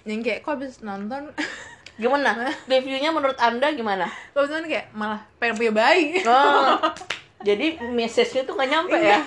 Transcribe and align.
Yang 0.02 0.20
kayak 0.24 0.40
kok 0.42 0.52
habis 0.58 0.82
nonton? 0.82 1.30
Gimana? 2.02 2.54
Reviewnya 2.70 3.10
menurut 3.10 3.34
anda 3.42 3.74
gimana? 3.74 4.06
Nonton 4.30 4.70
kayak 4.70 4.94
malah 4.94 5.18
pengen 5.42 5.58
punya 5.58 5.72
bayi. 5.74 6.22
Oh, 6.22 6.78
jadi 7.48 7.82
message-nya 7.90 8.46
tuh 8.46 8.54
nggak 8.54 8.70
nyampe 8.70 8.98
ya? 8.98 9.18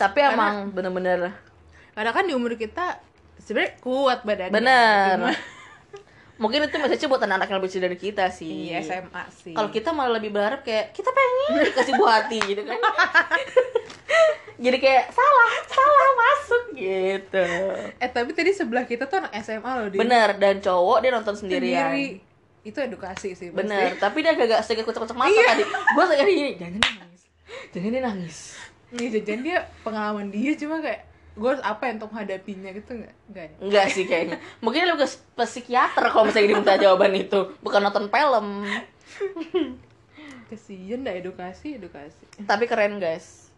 Tapi 0.00 0.18
emang 0.20 0.68
bener-bener 0.74 1.32
Karena 1.96 2.10
kan 2.12 2.28
di 2.28 2.36
umur 2.36 2.52
kita 2.60 3.00
sebenarnya 3.40 3.80
kuat 3.80 4.28
badannya. 4.28 4.52
Bener 4.52 5.18
Mungkin 6.34 6.66
itu 6.66 6.76
message 6.76 7.06
buat 7.06 7.22
anak-anak 7.22 7.46
yang 7.46 7.58
lebih 7.62 7.70
kecil 7.70 7.82
dari 7.86 7.94
kita 7.94 8.24
sih. 8.28 8.74
Iya 8.74 8.82
SMA 8.82 9.24
sih. 9.30 9.54
Kalau 9.54 9.70
kita 9.70 9.94
malah 9.94 10.18
lebih 10.18 10.34
berharap 10.34 10.66
kayak 10.66 10.90
Kita 10.90 11.08
pengen 11.08 11.62
dikasih 11.70 11.94
buah 11.94 12.12
hati 12.20 12.38
gitu 12.42 12.62
kan. 12.64 12.74
Jadi 14.64 14.78
kayak 14.78 15.10
salah, 15.10 15.50
salah 15.66 16.10
masuk 16.14 16.62
gitu. 16.72 17.46
Eh 17.98 18.08
tapi 18.08 18.30
tadi 18.30 18.50
sebelah 18.50 18.82
kita 18.82 19.06
tuh 19.06 19.18
anak 19.18 19.34
SMA 19.42 19.70
loh 19.76 19.88
dia 19.90 19.98
Bener, 19.98 20.28
dan 20.38 20.58
cowok 20.58 20.98
dia 21.02 21.10
nonton 21.10 21.34
sendirian. 21.34 21.90
Sendiri. 21.90 22.06
Itu 22.64 22.78
edukasi 22.80 23.34
sih 23.34 23.50
pasti. 23.50 23.58
Bener, 23.60 23.98
tapi 23.98 24.22
dia 24.22 24.32
agak-agak 24.32 24.62
sedikit 24.62 24.88
kucek-kucek 24.88 25.14
mata 25.14 25.28
Iya. 25.28 25.46
tadi. 25.52 25.64
Gue 25.68 26.04
sedikit 26.06 26.26
gini, 26.26 26.52
jangan 26.56 26.78
dia 26.78 26.92
nangis. 26.96 27.22
Jangan 27.70 27.90
dia 27.90 28.02
nangis. 28.02 28.36
Nih 28.94 29.08
jajan 29.10 29.40
dia 29.42 29.58
pengalaman 29.82 30.26
dia 30.30 30.52
cuma 30.54 30.78
kayak 30.78 31.02
gue 31.34 31.48
harus 31.50 31.64
apa 31.66 31.90
ya 31.90 31.98
untuk 31.98 32.10
menghadapinya 32.14 32.70
gitu 32.70 32.90
nggak? 32.94 33.14
Nggak 33.30 33.44
ya? 33.44 33.54
Enggak 33.58 33.86
sih 33.90 34.04
kayaknya. 34.06 34.38
Mungkin 34.62 34.86
lebih 34.86 35.02
ke 35.02 35.08
psikiater 35.42 36.04
kalau 36.14 36.30
misalnya 36.30 36.48
diminta 36.54 36.78
jawaban 36.78 37.12
itu. 37.18 37.40
Bukan 37.58 37.80
nonton 37.82 38.06
film. 38.06 38.46
Kesian 40.50 41.02
dah 41.02 41.14
edukasi 41.14 41.82
edukasi. 41.82 42.22
Tapi 42.46 42.70
keren 42.70 43.02
guys. 43.02 43.50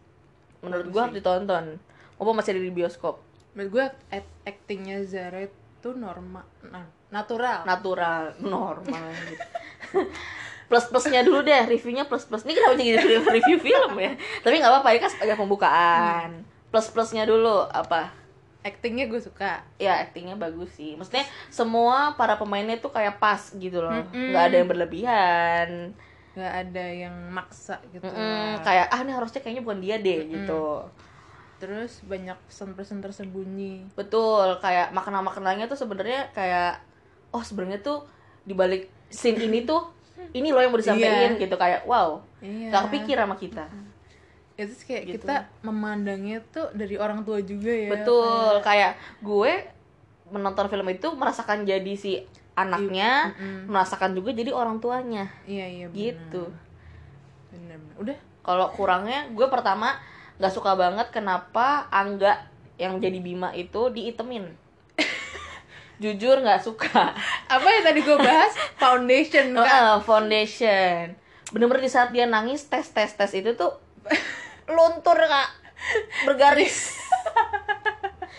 Menurut 0.65 0.89
gue 0.89 1.01
harus 1.01 1.15
ditonton. 1.21 1.77
Walaupun 2.17 2.35
masih 2.41 2.57
ada 2.57 2.61
di 2.65 2.73
bioskop. 2.73 3.21
Menurut 3.53 3.69
gue 3.69 3.85
act- 4.09 4.37
actingnya 4.49 5.05
Zara 5.05 5.45
itu 5.45 5.89
normal 5.93 6.49
nah, 6.65 6.89
natural. 7.13 7.61
Natural, 7.61 8.33
normal. 8.41 9.05
Gitu. 9.13 9.45
Plus-plusnya 10.67 11.23
dulu 11.23 11.47
deh, 11.47 11.63
reviewnya 11.63 12.03
plus-plus. 12.03 12.43
Ini 12.43 12.51
kenapa 12.51 12.75
jadi 12.75 12.99
review, 13.23 13.55
film 13.55 13.93
ya? 13.95 14.19
Tapi 14.43 14.59
nggak 14.59 14.67
apa-apa, 14.67 14.89
ini 14.91 14.99
kan 14.99 15.11
sebagai 15.15 15.39
pembukaan 15.39 16.43
Plus-plusnya 16.69 17.23
dulu 17.23 17.65
apa? 17.65 18.11
actingnya 18.57 19.07
gue 19.07 19.21
suka. 19.23 19.63
Ya 19.79 20.03
actingnya 20.03 20.35
bagus 20.35 20.75
sih. 20.75 20.99
Maksudnya 20.99 21.23
semua 21.47 22.19
para 22.19 22.35
pemainnya 22.35 22.75
tuh 22.75 22.91
kayak 22.91 23.15
pas 23.15 23.39
gitu 23.55 23.79
loh. 23.79 24.03
Nggak 24.11 24.43
ada 24.43 24.55
yang 24.59 24.67
berlebihan. 24.67 25.69
Nggak 26.35 26.53
ada 26.67 26.85
yang 26.85 27.15
maksa 27.31 27.79
gitu 27.89 28.03
Mm-mm, 28.03 28.59
lah. 28.59 28.59
kayak 28.61 28.85
ah 28.91 28.99
ini 28.99 29.11
harusnya 29.15 29.39
kayaknya 29.39 29.63
bukan 29.63 29.79
dia 29.79 29.95
deh 29.97 30.19
gitu. 30.27 30.83
Terus 31.57 32.03
banyak 32.03 32.35
pesan-pesan 32.51 32.99
tersembunyi. 32.99 33.95
Betul 33.95 34.59
kayak 34.59 34.91
makna-maknanya 34.91 35.71
tuh 35.71 35.79
sebenarnya 35.79 36.35
kayak 36.35 36.83
oh 37.31 37.41
sebenarnya 37.41 37.79
tuh 37.79 38.03
di 38.43 38.51
balik 38.51 38.91
scene 39.07 39.47
ini 39.47 39.63
tuh 39.63 39.87
ini 40.37 40.51
loh 40.51 40.59
yang 40.59 40.75
mau 40.75 40.81
disampaikan 40.83 41.39
Iya. 41.39 41.41
gitu. 41.41 41.55
Kayak 41.55 41.87
wow 41.87 42.19
iya. 42.43 42.67
gak 42.67 42.91
kepikir 42.91 43.15
sama 43.15 43.39
kita 43.39 43.63
itu 44.57 44.73
kayak 44.83 45.03
Gitu. 45.05 45.13
kita 45.21 45.35
memandangnya 45.61 46.41
tuh 46.47 46.65
dari 46.73 46.97
orang 46.97 47.21
tua 47.21 47.37
juga 47.39 47.69
ya 47.69 47.89
betul 47.89 48.57
kayak 48.59 48.93
gue 49.21 49.51
menonton 50.27 50.67
film 50.67 50.87
itu 50.87 51.07
merasakan 51.13 51.61
jadi 51.61 51.93
si 51.93 52.19
anaknya 52.51 53.31
Mm-mm. 53.31 53.69
merasakan 53.69 54.11
juga 54.11 54.33
jadi 54.33 54.49
orang 54.49 54.81
tuanya. 54.81 55.29
Iya 55.45 55.65
iya 55.67 55.85
benar. 55.85 55.93
gitu. 55.95 56.43
Bener 57.47 57.77
bener 57.77 57.95
udah. 57.95 58.17
Kalau 58.41 58.67
kurangnya 58.71 59.29
gue 59.29 59.45
pertama 59.45 59.93
nggak 60.35 60.51
suka 60.51 60.73
banget 60.73 61.07
kenapa 61.09 61.85
Angga 61.87 62.49
yang 62.75 62.97
jadi 62.97 63.21
Bima 63.21 63.53
itu 63.53 63.87
diitemin. 63.87 64.49
Jujur 65.97 66.37
nggak 66.39 66.59
suka. 66.59 67.13
Apa 67.47 67.67
yang 67.67 67.83
tadi 67.83 67.99
gue 68.01 68.17
bahas? 68.17 68.53
Foundation 68.75 69.53
kan 69.55 69.65
Heeh, 69.65 69.95
foundation. 70.01 71.03
Bener-bener 71.49 71.81
di 71.81 71.89
saat 71.89 72.09
dia 72.09 72.25
nangis 72.25 72.65
tes 72.65 72.85
tes 72.87 73.09
tes 73.09 73.31
itu 73.31 73.53
tuh 73.53 73.73
luntur 74.67 75.17
kak. 75.17 75.49
Bergaris. 76.23 76.95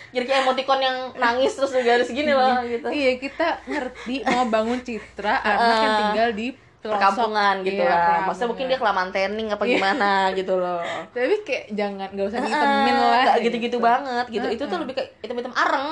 Jadi 0.09 0.25
kayak 0.25 0.41
emoticon 0.43 0.81
yang 0.81 0.97
nangis 1.15 1.53
terus 1.53 1.69
bergaris 1.71 2.09
gini 2.09 2.31
loh 2.31 2.61
gitu. 2.62 2.89
Iya 2.89 3.12
kita 3.16 3.47
ngerti 3.65 4.25
mau 4.25 4.44
bangun 4.47 4.81
citra 4.81 5.34
anak 5.39 5.77
yang 5.77 5.94
tinggal 6.03 6.28
di 6.33 6.47
pelosok. 6.78 6.94
perkampungan 6.94 7.55
gitu 7.61 7.77
Iya, 7.77 7.84
lah. 7.84 7.93
perkampungan. 7.93 8.25
maksudnya 8.25 8.49
mungkin 8.49 8.66
dia 8.66 8.78
kelamaan 8.78 9.11
tanning 9.11 9.49
apa 9.50 9.62
Iya. 9.62 9.72
gimana 9.75 10.11
gitu 10.33 10.55
loh. 10.55 10.81
Tapi 11.12 11.37
kayak 11.43 11.65
jangan 11.71 12.09
gak 12.11 12.27
usah 12.27 12.41
diitemin 12.41 12.56
Ah, 12.95 13.03
lah 13.05 13.22
nggak 13.27 13.39
gitu-gitu 13.45 13.78
banget 13.78 14.27
gitu. 14.31 14.47
Itu 14.49 14.65
tuh 14.65 14.78
lebih 14.81 14.95
kayak 14.95 15.10
hitam-hitam 15.21 15.53
areng. 15.53 15.87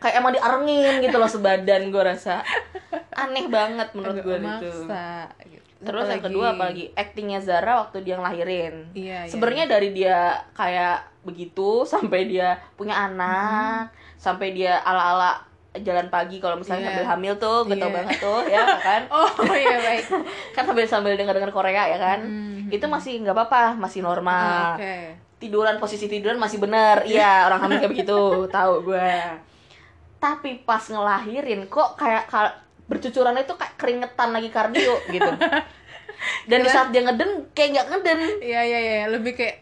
Kayak 0.00 0.14
emang 0.16 0.32
diarengin 0.32 0.94
gitu 1.00 1.16
loh 1.16 1.28
sebadan 1.28 1.82
gue 1.86 2.02
rasa 2.02 2.40
aneh 3.22 3.46
banget 3.46 3.88
menurut 3.92 4.16
gue 4.18 4.36
itu 4.36 4.48
gitu. 4.60 4.70
terus 5.80 6.04
yang 6.04 6.14
Apalagi- 6.14 6.24
kedua 6.26 6.46
apalagi 6.50 6.84
actingnya 6.94 7.40
Zara 7.40 7.72
waktu 7.78 8.00
dia 8.00 8.14
ngelahirin 8.14 8.92
Iya, 8.92 9.24
iya. 9.24 9.28
sebenarnya 9.28 9.64
dari 9.66 9.88
dia 9.90 10.18
kayak 10.52 10.96
begitu 11.22 11.82
sampai 11.92 12.26
dia 12.26 12.60
punya 12.74 12.96
anak 12.98 13.88
sampai 14.16 14.52
dia 14.52 14.76
ala-ala 14.78 15.40
jalan 15.72 16.08
pagi 16.08 16.36
kalau 16.36 16.58
misalnya 16.58 16.82
Iya. 16.82 16.88
sambil 16.92 17.06
hamil 17.08 17.34
tuh 17.36 17.58
gue 17.64 17.76
tau 17.76 17.86
Iya. 17.86 17.96
banget 17.96 18.16
tuh 18.18 18.40
ya 18.44 18.62
kan 18.86 19.02
oh 19.08 19.28
iya 19.50 19.76
baik 19.78 20.04
kan 20.54 20.62
sambil 20.64 20.84
sambil 20.84 21.12
dengar 21.14 21.32
dengar 21.32 21.48
Korea 21.50 21.86
ya 21.86 21.96
kan 21.96 22.18
Mhm. 22.20 22.68
itu 22.68 22.84
masih 22.84 23.20
nggak 23.20 23.32
apa-apa 23.32 23.62
masih 23.74 24.00
normal 24.00 24.76
oke 24.76 24.96
tiduran 25.38 25.76
posisi 25.76 26.04
tiduran 26.04 26.36
masih 26.36 26.58
bener 26.58 27.00
iya 27.04 27.46
orang 27.46 27.56
hamil 27.58 27.78
kayak 27.78 27.92
begitu 27.94 28.20
tahu 28.46 28.84
gue 28.84 29.12
tapi 30.20 30.60
pas 30.60 30.84
ngelahirin 30.84 31.64
kok 31.66 31.96
kayak 31.96 32.28
ka- 32.28 32.56
bercucuran 32.90 33.38
itu 33.38 33.54
kayak 33.54 33.74
keringetan 33.76 34.28
lagi 34.30 34.50
kardio 34.50 34.98
gitu. 35.14 35.30
Dan 36.44 36.58
di 36.60 36.68
saat 36.68 36.90
dia 36.90 37.00
ngeden 37.00 37.48
kayak 37.50 37.68
nggak 37.72 37.86
ngeden. 37.88 38.18
Iya 38.42 38.60
iya 38.60 38.78
iya. 38.80 39.04
Lebih 39.06 39.32
kayak 39.32 39.56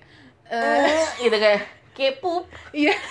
Eh, 0.48 1.04
gitu 1.20 1.36
kayak 1.36 1.60
kayak 1.92 2.14
pup. 2.18 2.48
Iya. 2.72 2.96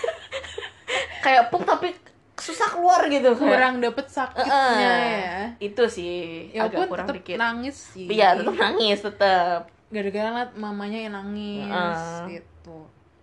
Kayak 1.20 1.48
pup 1.48 1.62
tapi 1.62 1.92
susah 2.34 2.66
keluar 2.68 3.06
gitu 3.06 3.30
kayak. 3.32 3.52
Kurang 3.52 3.76
dapet 3.78 4.06
sakitnya 4.08 4.56
Eh, 4.80 4.88
ya. 5.20 5.38
Itu 5.60 5.84
sih 5.86 6.16
ya 6.50 6.66
agak 6.66 6.82
pun 6.82 6.88
kurang 6.90 7.08
tetep 7.08 7.18
dikit. 7.20 7.38
nangis 7.38 7.76
sih. 7.92 8.08
Iya 8.08 8.34
tetap 8.34 8.56
nangis 8.56 8.98
tetap 9.02 9.62
gara-gara 9.88 10.28
ngeliat 10.30 10.52
mamanya 10.56 11.00
yang 11.00 11.14
nangis 11.14 11.68
Heeh. 11.68 12.24
gitu. 12.34 12.78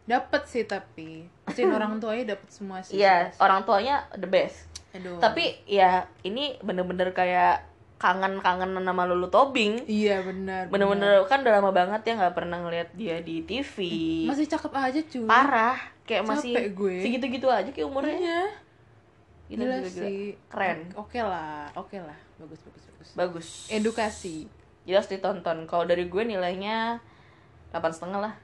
Dapet 0.05 0.43
sih 0.44 0.65
tapi. 0.65 1.25
Sin 1.50 1.72
orang 1.76 1.97
tuanya 1.99 2.25
dapet 2.31 2.49
semua 2.49 2.81
sih 2.81 2.97
iya 2.97 3.28
orang 3.37 3.65
tuanya 3.65 4.05
the 4.12 4.25
best 4.25 4.69
Aduh. 4.94 5.19
tapi 5.19 5.59
ya 5.66 6.06
ini 6.22 6.55
bener-bener 6.62 7.10
kayak 7.10 7.75
kangen-kangen 7.99 8.75
nama 8.75 9.03
Lulu 9.09 9.32
Tobing. 9.32 9.88
Iya 9.88 10.21
benar 10.21 10.69
bener-bener 10.69 11.25
kan 11.25 11.41
udah 11.41 11.53
lama 11.56 11.71
banget 11.72 12.00
ya 12.05 12.12
nggak 12.21 12.37
pernah 12.37 12.60
ngeliat 12.60 12.93
dia 12.93 13.22
di 13.25 13.41
TV 13.49 13.77
masih 14.28 14.44
cakep 14.44 14.72
aja 14.75 15.00
cuy. 15.00 15.25
Parah. 15.25 15.78
Kayak 16.05 16.28
masih 16.28 16.53
Capek 16.53 16.71
gue. 16.76 16.96
segitu-gitu 17.00 17.49
aja 17.49 17.70
kayak 17.73 17.88
umurnya. 17.88 18.12
Iya. 18.12 18.43
Gila, 19.49 19.62
gila, 19.64 19.76
gila, 19.81 19.88
sih. 19.88 20.37
Keren. 20.52 20.79
Oke 21.00 21.20
lah 21.25 21.73
oke 21.75 21.97
lah. 21.97 22.19
Bagus 22.37 22.61
bagus 22.61 22.82
bagus. 22.93 23.08
Bagus. 23.17 23.49
Edukasi. 23.73 24.37
Jelas 24.85 25.08
ditonton. 25.08 25.64
Kalau 25.64 25.88
dari 25.88 26.05
gue 26.05 26.23
nilainya 26.29 27.00
delapan 27.73 27.93
setengah 27.94 28.20
lah. 28.20 28.35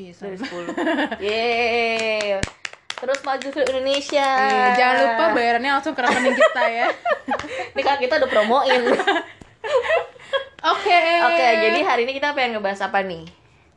Iya 0.00 0.12
dari 0.16 0.36
sepuluh. 0.40 0.72
Yeay 1.20 2.40
terus 3.02 3.18
maju 3.20 3.48
ke 3.50 3.60
Indonesia. 3.66 4.22
Iya, 4.46 4.66
jangan 4.78 4.94
lupa 5.02 5.24
bayarannya 5.34 5.70
langsung 5.74 5.90
ke 5.90 6.00
rekening 6.00 6.38
kita 6.38 6.62
ya. 6.64 6.86
Ini 7.74 7.82
kan 7.82 7.98
kita 7.98 8.22
udah 8.22 8.30
promoin. 8.30 8.80
Oke. 10.72 11.00
Oke 11.26 11.46
jadi 11.58 11.80
hari 11.82 12.06
ini 12.06 12.14
kita 12.14 12.30
pengen 12.30 12.54
ngebahas 12.54 12.86
apa 12.86 13.02
nih? 13.02 13.26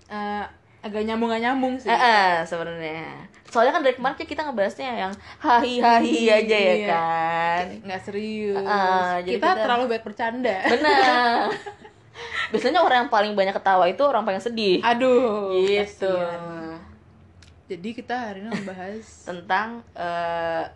Eh, 0.05 0.43
agak 0.85 1.01
nyambung 1.01 1.33
gak 1.33 1.41
nyambung 1.41 1.73
sih. 1.81 1.89
Eh, 1.89 1.97
eh, 1.97 2.45
sebenarnya. 2.45 3.25
Soalnya 3.49 3.73
kan 3.73 3.81
dari 3.81 3.97
kemarin 3.97 4.13
kita 4.19 4.45
ngebahasnya 4.45 4.91
yang 4.93 5.11
hahi 5.41 5.81
hahi 5.81 6.29
aja 6.29 6.53
ya 6.53 6.73
Iya. 6.75 6.87
kan? 6.93 7.65
Nggak 7.81 8.01
serius. 8.05 8.61
Eh, 8.61 9.13
jadi 9.25 9.37
kita, 9.41 9.47
kita- 9.49 9.63
terlalu 9.65 9.83
banyak 9.89 10.05
bercanda. 10.05 10.57
Benar. 10.69 11.49
Biasanya 12.53 12.79
orang 12.85 12.97
yang 13.05 13.11
paling 13.11 13.33
banyak 13.33 13.55
ketawa 13.57 13.89
itu 13.89 14.03
orang 14.05 14.21
paling 14.21 14.37
sedih. 14.39 14.85
Aduh 14.85 15.57
gitu. 15.65 16.05
kasihan. 16.05 16.74
Jadi 17.65 17.97
kita 17.97 18.29
hari 18.29 18.45
ini 18.45 18.53
membahas 18.53 19.05
tentang 19.29 19.81
eh, 19.97 20.69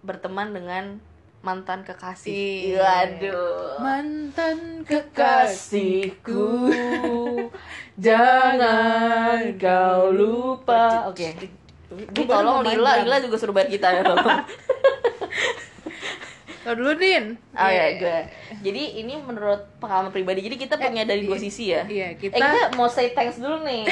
berteman 0.00 0.56
dengan 0.56 0.96
mantan 1.42 1.84
kekasih. 1.84 2.32
Iya. 2.72 2.80
Waduh. 2.80 3.82
mantan 3.82 4.86
Kekasihku, 4.86 6.70
jangan 8.06 9.52
kau 9.58 10.08
lupa. 10.14 11.10
Oke. 11.10 11.34
Ini 11.92 12.24
tolong 12.24 12.64
Lila, 12.64 13.04
Lila 13.04 13.20
juga 13.20 13.36
suruh 13.36 13.52
bayar 13.52 13.68
kita 13.68 13.92
ya 13.92 14.00
tolong. 14.00 14.24
Kau 16.62 16.78
dulu, 16.78 16.94
Din. 16.94 17.34
Oh 17.58 17.66
ya, 17.66 17.98
gue. 17.98 18.18
Jadi 18.62 19.02
ini 19.02 19.18
menurut 19.18 19.66
pengalaman 19.82 20.14
pribadi. 20.14 20.46
Jadi 20.46 20.56
kita 20.62 20.78
punya 20.78 21.02
dari 21.02 21.26
dua 21.26 21.34
sisi 21.34 21.74
ya. 21.74 21.82
Iya, 21.82 22.14
Eh 22.14 22.30
kita 22.30 22.38
kita 22.38 22.78
mau 22.78 22.86
say 22.86 23.10
thanks 23.10 23.42
dulu 23.42 23.66
nih. 23.66 23.82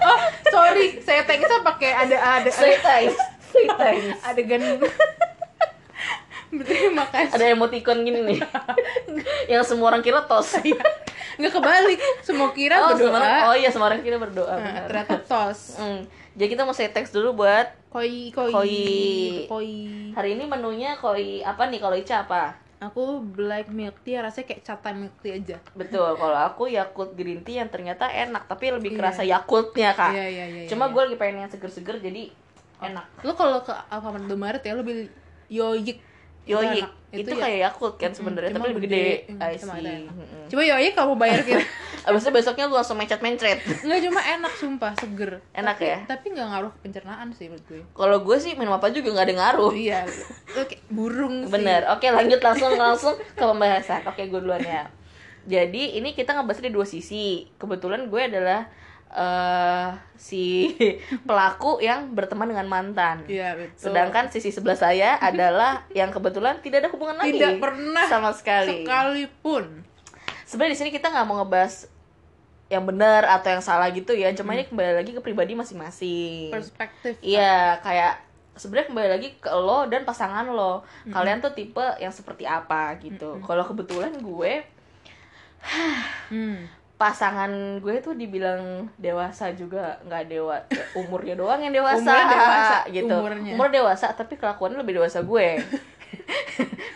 Oh, 0.00 0.18
sorry, 0.48 1.00
saya 1.02 1.24
thanksnya 1.26 1.60
pakai 1.64 1.90
ada 1.92 2.16
ada 2.42 2.50
Say 2.52 2.78
thanks. 2.80 3.16
Say 3.50 3.66
thanks. 3.68 4.20
adegan 4.22 4.62
Berterima 6.46 7.04
kasih. 7.10 7.34
Ada 7.36 7.44
emoticon 7.52 8.06
gini 8.06 8.22
nih. 8.22 8.38
Yang 9.52 9.74
semua 9.74 9.90
orang 9.90 10.02
kira 10.02 10.24
tos. 10.24 10.54
Nggak 11.36 11.52
kebalik, 11.52 12.00
semua 12.24 12.48
kira 12.56 12.80
oh, 12.80 12.96
berdoa. 12.96 13.12
semua 13.12 13.48
oh 13.52 13.54
iya, 13.58 13.68
semua 13.68 13.86
orang 13.92 14.00
kira 14.00 14.16
berdoa. 14.16 14.56
Nah, 14.56 14.62
benar. 14.62 14.84
ternyata 14.88 15.16
tos. 15.26 15.76
Hmm. 15.76 16.06
Jadi 16.36 16.48
kita 16.52 16.62
mau 16.64 16.72
say 16.76 16.88
thanks 16.92 17.12
dulu 17.12 17.44
buat 17.44 17.72
Koi, 17.88 18.28
koi, 18.28 18.52
Koi. 18.52 18.76
koi. 19.48 19.72
hari 20.12 20.36
ini 20.36 20.44
menunya 20.44 21.00
koi 21.00 21.40
apa 21.40 21.72
nih 21.72 21.80
kalau 21.80 21.96
Ica 21.96 22.28
apa? 22.28 22.65
Aku 22.76 23.24
black 23.24 23.68
milk 23.68 23.96
tea 24.04 24.20
rasanya 24.20 24.46
kayak 24.46 24.62
chata 24.62 24.92
milk 24.92 25.16
tea 25.18 25.32
aja. 25.34 25.56
Betul, 25.72 26.12
kalau 26.12 26.36
aku 26.36 26.68
Yakult 26.68 27.16
green 27.16 27.40
tea 27.40 27.58
yang 27.58 27.72
ternyata 27.72 28.04
enak, 28.04 28.44
tapi 28.44 28.68
lebih 28.68 28.92
Iya. 28.92 28.98
kerasa 28.98 29.22
Yakultnya 29.24 29.96
kak. 29.96 30.12
Iya, 30.12 30.26
iya, 30.28 30.44
iya. 30.46 30.62
Cuma 30.68 30.86
iya. 30.86 30.92
gue 30.92 31.02
lagi 31.02 31.16
pengen 31.16 31.36
yang 31.40 31.50
seger-seger 31.50 31.96
jadi 31.98 32.28
enak. 32.78 33.04
Lu 33.24 33.32
kalau 33.32 33.64
ke 33.64 33.72
Alfamart 33.72 34.22
Indomaret 34.22 34.60
ya 34.60 34.76
lu 34.76 34.84
beli 34.84 35.08
Yoyik. 35.48 36.04
Yoyik 36.46 36.84
enak. 36.84 36.92
itu, 37.16 37.30
ya- 37.32 37.40
kayak 37.40 37.58
Yakult 37.64 37.94
kan 37.96 38.12
sebenarnya, 38.12 38.52
tapi 38.52 38.66
lebih 38.70 38.82
gede. 38.84 39.06
Hmm, 39.26 39.40
I 39.40 39.56
cuma 40.46 40.62
Yoyik 40.62 40.92
kamu 40.92 41.12
bayar 41.16 41.40
kita. 41.42 41.64
Abis 42.06 42.22
itu 42.22 42.30
besoknya 42.30 42.70
lu 42.70 42.78
langsung 42.78 42.94
mencet-mencet. 42.94 43.82
Enggak 43.82 44.00
cuma 44.06 44.22
enak 44.22 44.52
sumpah, 44.54 44.94
seger. 44.94 45.42
Enak 45.50 45.74
tapi, 45.74 45.90
ya? 45.90 45.98
Tapi 46.06 46.26
nggak 46.38 46.46
ngaruh 46.54 46.70
ke 46.70 46.78
pencernaan 46.86 47.28
sih 47.34 47.50
menurut 47.50 47.66
gue. 47.66 47.82
Kalau 47.98 48.18
gue 48.22 48.36
sih 48.38 48.54
minum 48.54 48.78
apa 48.78 48.94
juga 48.94 49.10
nggak 49.10 49.26
ada 49.26 49.34
ngaruh. 49.42 49.74
Iya. 49.74 50.06
Kayak 50.54 50.86
burung 50.86 51.50
sih. 51.50 51.50
Bener. 51.50 51.90
Oke 51.90 52.06
lanjut 52.14 52.38
langsung 52.38 52.78
langsung 52.78 53.18
ke 53.18 53.42
pembahasan. 53.42 54.06
Oke 54.06 54.30
gue 54.30 54.38
duluan 54.38 54.62
ya. 54.62 54.86
Jadi 55.50 55.98
ini 55.98 56.14
kita 56.14 56.38
ngebahas 56.38 56.62
dari 56.62 56.70
dua 56.70 56.86
sisi. 56.86 57.50
Kebetulan 57.58 58.06
gue 58.06 58.22
adalah 58.22 58.70
eh 59.06 59.90
si 60.14 60.74
pelaku 61.28 61.82
yang 61.82 62.14
berteman 62.14 62.46
dengan 62.46 62.70
mantan. 62.70 63.26
Iya, 63.26 63.58
betul. 63.58 63.90
Sedangkan 63.90 64.30
sisi 64.30 64.54
sebelah 64.54 64.78
saya 64.78 65.18
adalah 65.18 65.86
yang 65.90 66.14
kebetulan 66.14 66.62
tidak 66.62 66.86
ada 66.86 66.90
hubungan 66.94 67.18
lagi. 67.18 67.34
tidak 67.34 67.58
pernah 67.58 68.06
sama 68.06 68.30
sekali. 68.30 68.86
sekalipun. 68.86 69.82
Sebenarnya 70.46 70.74
di 70.74 70.78
sini 70.78 70.90
kita 70.94 71.10
nggak 71.10 71.26
mau 71.26 71.42
ngebahas 71.42 71.95
yang 72.66 72.82
benar 72.82 73.22
atau 73.24 73.48
yang 73.48 73.62
salah 73.62 73.86
gitu 73.88 74.10
ya. 74.10 74.30
Cuma 74.32 74.52
ini 74.52 74.66
kembali 74.66 74.98
lagi 74.98 75.14
ke 75.14 75.20
pribadi 75.20 75.54
masing-masing. 75.54 76.50
Perspektif. 76.50 77.14
Iya, 77.20 77.78
kayak 77.78 78.18
sebenarnya 78.54 78.88
kembali 78.88 79.08
lagi 79.12 79.28
ke 79.36 79.50
lo 79.50 79.86
dan 79.86 80.02
pasangan 80.02 80.48
lo. 80.48 80.82
Kalian 81.06 81.38
tuh 81.38 81.52
tipe 81.52 81.84
yang 81.96 82.10
seperti 82.10 82.42
apa 82.42 82.96
gitu. 82.98 83.38
Kalau 83.40 83.62
kebetulan 83.62 84.16
gue 84.16 84.64
Hmm. 86.30 86.66
pasangan 86.96 87.50
gue 87.78 88.00
tuh 88.00 88.14
dibilang 88.14 88.88
dewasa 88.96 89.52
juga 89.52 90.00
nggak 90.02 90.24
dewa 90.26 90.56
umurnya 90.94 91.36
doang 91.36 91.60
yang 91.60 91.74
dewasa, 91.74 92.00
Umurnya 92.00 92.26
dewasa, 92.32 92.78
gitu 92.88 93.14
umurnya. 93.14 93.52
umur 93.52 93.68
dewasa 93.68 94.06
tapi 94.14 94.34
kelakuannya 94.34 94.80
lebih 94.80 94.96
dewasa 94.96 95.20
gue 95.20 95.60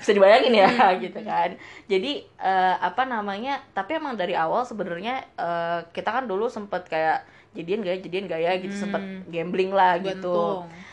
bisa 0.00 0.10
dibayangin 0.16 0.54
ya 0.64 0.70
gitu 1.02 1.20
kan. 1.22 1.56
Jadi 1.86 2.24
eh, 2.24 2.76
apa 2.80 3.02
namanya 3.04 3.60
tapi 3.76 3.96
emang 4.00 4.16
dari 4.16 4.34
awal 4.34 4.64
sebenarnya 4.64 5.24
eh, 5.36 5.80
kita 5.92 6.10
kan 6.10 6.24
dulu 6.26 6.48
sempet 6.48 6.88
kayak 6.88 7.26
jadian 7.56 7.82
gaya 7.82 7.98
jadian 7.98 8.26
gaya 8.30 8.56
gitu 8.62 8.74
sempet 8.74 9.02
gambling 9.28 9.74
lah 9.74 9.98
gitu. 10.00 10.64
Gantung. 10.66 10.88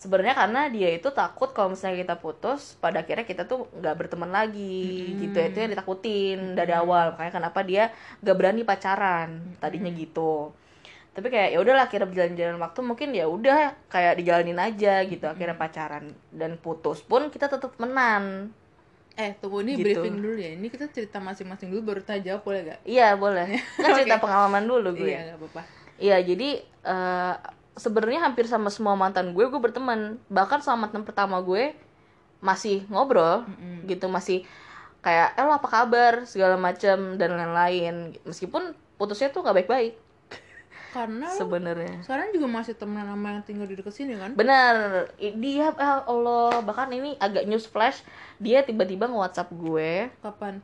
sebenarnya 0.00 0.32
karena 0.32 0.72
dia 0.72 0.96
itu 0.96 1.12
takut 1.12 1.52
kalau 1.52 1.76
misalnya 1.76 2.00
kita 2.00 2.16
putus 2.16 2.72
pada 2.80 3.04
akhirnya 3.04 3.28
kita 3.28 3.44
tuh 3.44 3.68
nggak 3.76 3.94
berteman 4.00 4.32
lagi 4.32 5.12
gitu. 5.20 5.36
Itu 5.36 5.56
yang 5.60 5.76
ditakutin 5.76 6.56
dari 6.56 6.72
awal. 6.72 7.12
Makanya 7.12 7.36
kenapa 7.36 7.60
dia 7.60 7.92
gak 8.24 8.32
berani 8.32 8.64
pacaran. 8.64 9.44
Tadinya 9.60 9.92
gitu 9.92 10.56
tapi 11.10 11.26
kayak 11.26 11.50
ya 11.50 11.58
udahlah 11.58 11.84
akhirnya 11.84 12.06
berjalan-jalan 12.06 12.56
waktu 12.56 12.80
mungkin 12.80 13.08
ya 13.10 13.26
udah 13.26 13.74
kayak 13.86 14.14
dijalanin 14.16 14.56
aja 14.56 15.02
gitu 15.02 15.26
akhirnya 15.26 15.54
pacaran 15.54 16.10
dan 16.30 16.54
putus 16.56 17.02
pun 17.02 17.28
kita 17.28 17.46
tetap 17.46 17.74
temenan 17.74 18.54
Eh, 19.18 19.36
tunggu 19.36 19.60
ini 19.60 19.74
Gitu. 19.74 19.84
briefing 20.00 20.16
dulu 20.16 20.38
ya. 20.38 20.54
Ini 20.54 20.66
kita 20.70 20.86
cerita 20.88 21.18
masing-masing 21.18 21.68
dulu 21.68 21.92
baru 21.92 22.00
kita 22.00 22.22
jawab 22.24 22.40
boleh 22.40 22.60
gak? 22.64 22.78
iya 22.86 23.12
boleh 23.12 23.58
kan 23.82 23.90
cerita 23.92 24.16
pengalaman 24.16 24.64
dulu 24.64 24.96
gue 24.96 25.12
Iya, 25.12 25.34
gak 25.34 25.38
apa-apa. 25.42 25.62
Iya, 26.00 26.16
jadi 26.24 26.48
eh, 26.64 27.34
sebenarnya 27.74 28.20
hampir 28.22 28.46
sama 28.46 28.70
semua 28.70 28.94
mantan 28.94 29.34
gue 29.34 29.44
gue 29.44 29.60
berteman. 29.60 30.16
Bahkan 30.30 30.62
sama 30.62 30.88
mantan 30.88 31.02
pertama 31.04 31.36
gue 31.42 31.74
masih 32.40 32.86
ngobrol 32.88 33.44
gitu, 33.84 34.08
masih 34.08 34.46
kayak 35.00 35.36
eh 35.36 35.44
lo 35.44 35.52
apa 35.52 35.68
kabar 35.68 36.24
segala 36.24 36.56
macam 36.56 37.18
dan 37.18 37.30
lain-lain. 37.34 38.16
Meskipun 38.24 38.72
putusnya 38.96 39.28
tuh 39.28 39.42
nggak 39.42 39.66
baik-baik 39.66 39.92
Karena 40.90 41.30
sebenarnya. 41.30 42.02
sekarang 42.02 42.30
juga 42.30 42.46
masih 42.46 42.74
temenan 42.74 43.06
sama 43.08 43.28
yang 43.32 43.42
tinggal 43.42 43.64
di 43.64 43.74
dekat 43.74 43.94
sini 43.94 44.14
kan? 44.14 44.34
Benar, 44.34 44.74
I- 45.16 45.34
dia 45.34 45.70
eh, 45.70 46.00
Allah 46.04 46.58
bahkan 46.60 46.90
ini 46.90 47.14
agak 47.16 47.44
news 47.44 47.64
flash, 47.64 48.02
dia 48.36 48.60
tiba-tiba 48.60 49.06
nge-WhatsApp 49.06 49.50
gue 49.52 50.10
Kapan? 50.18 50.58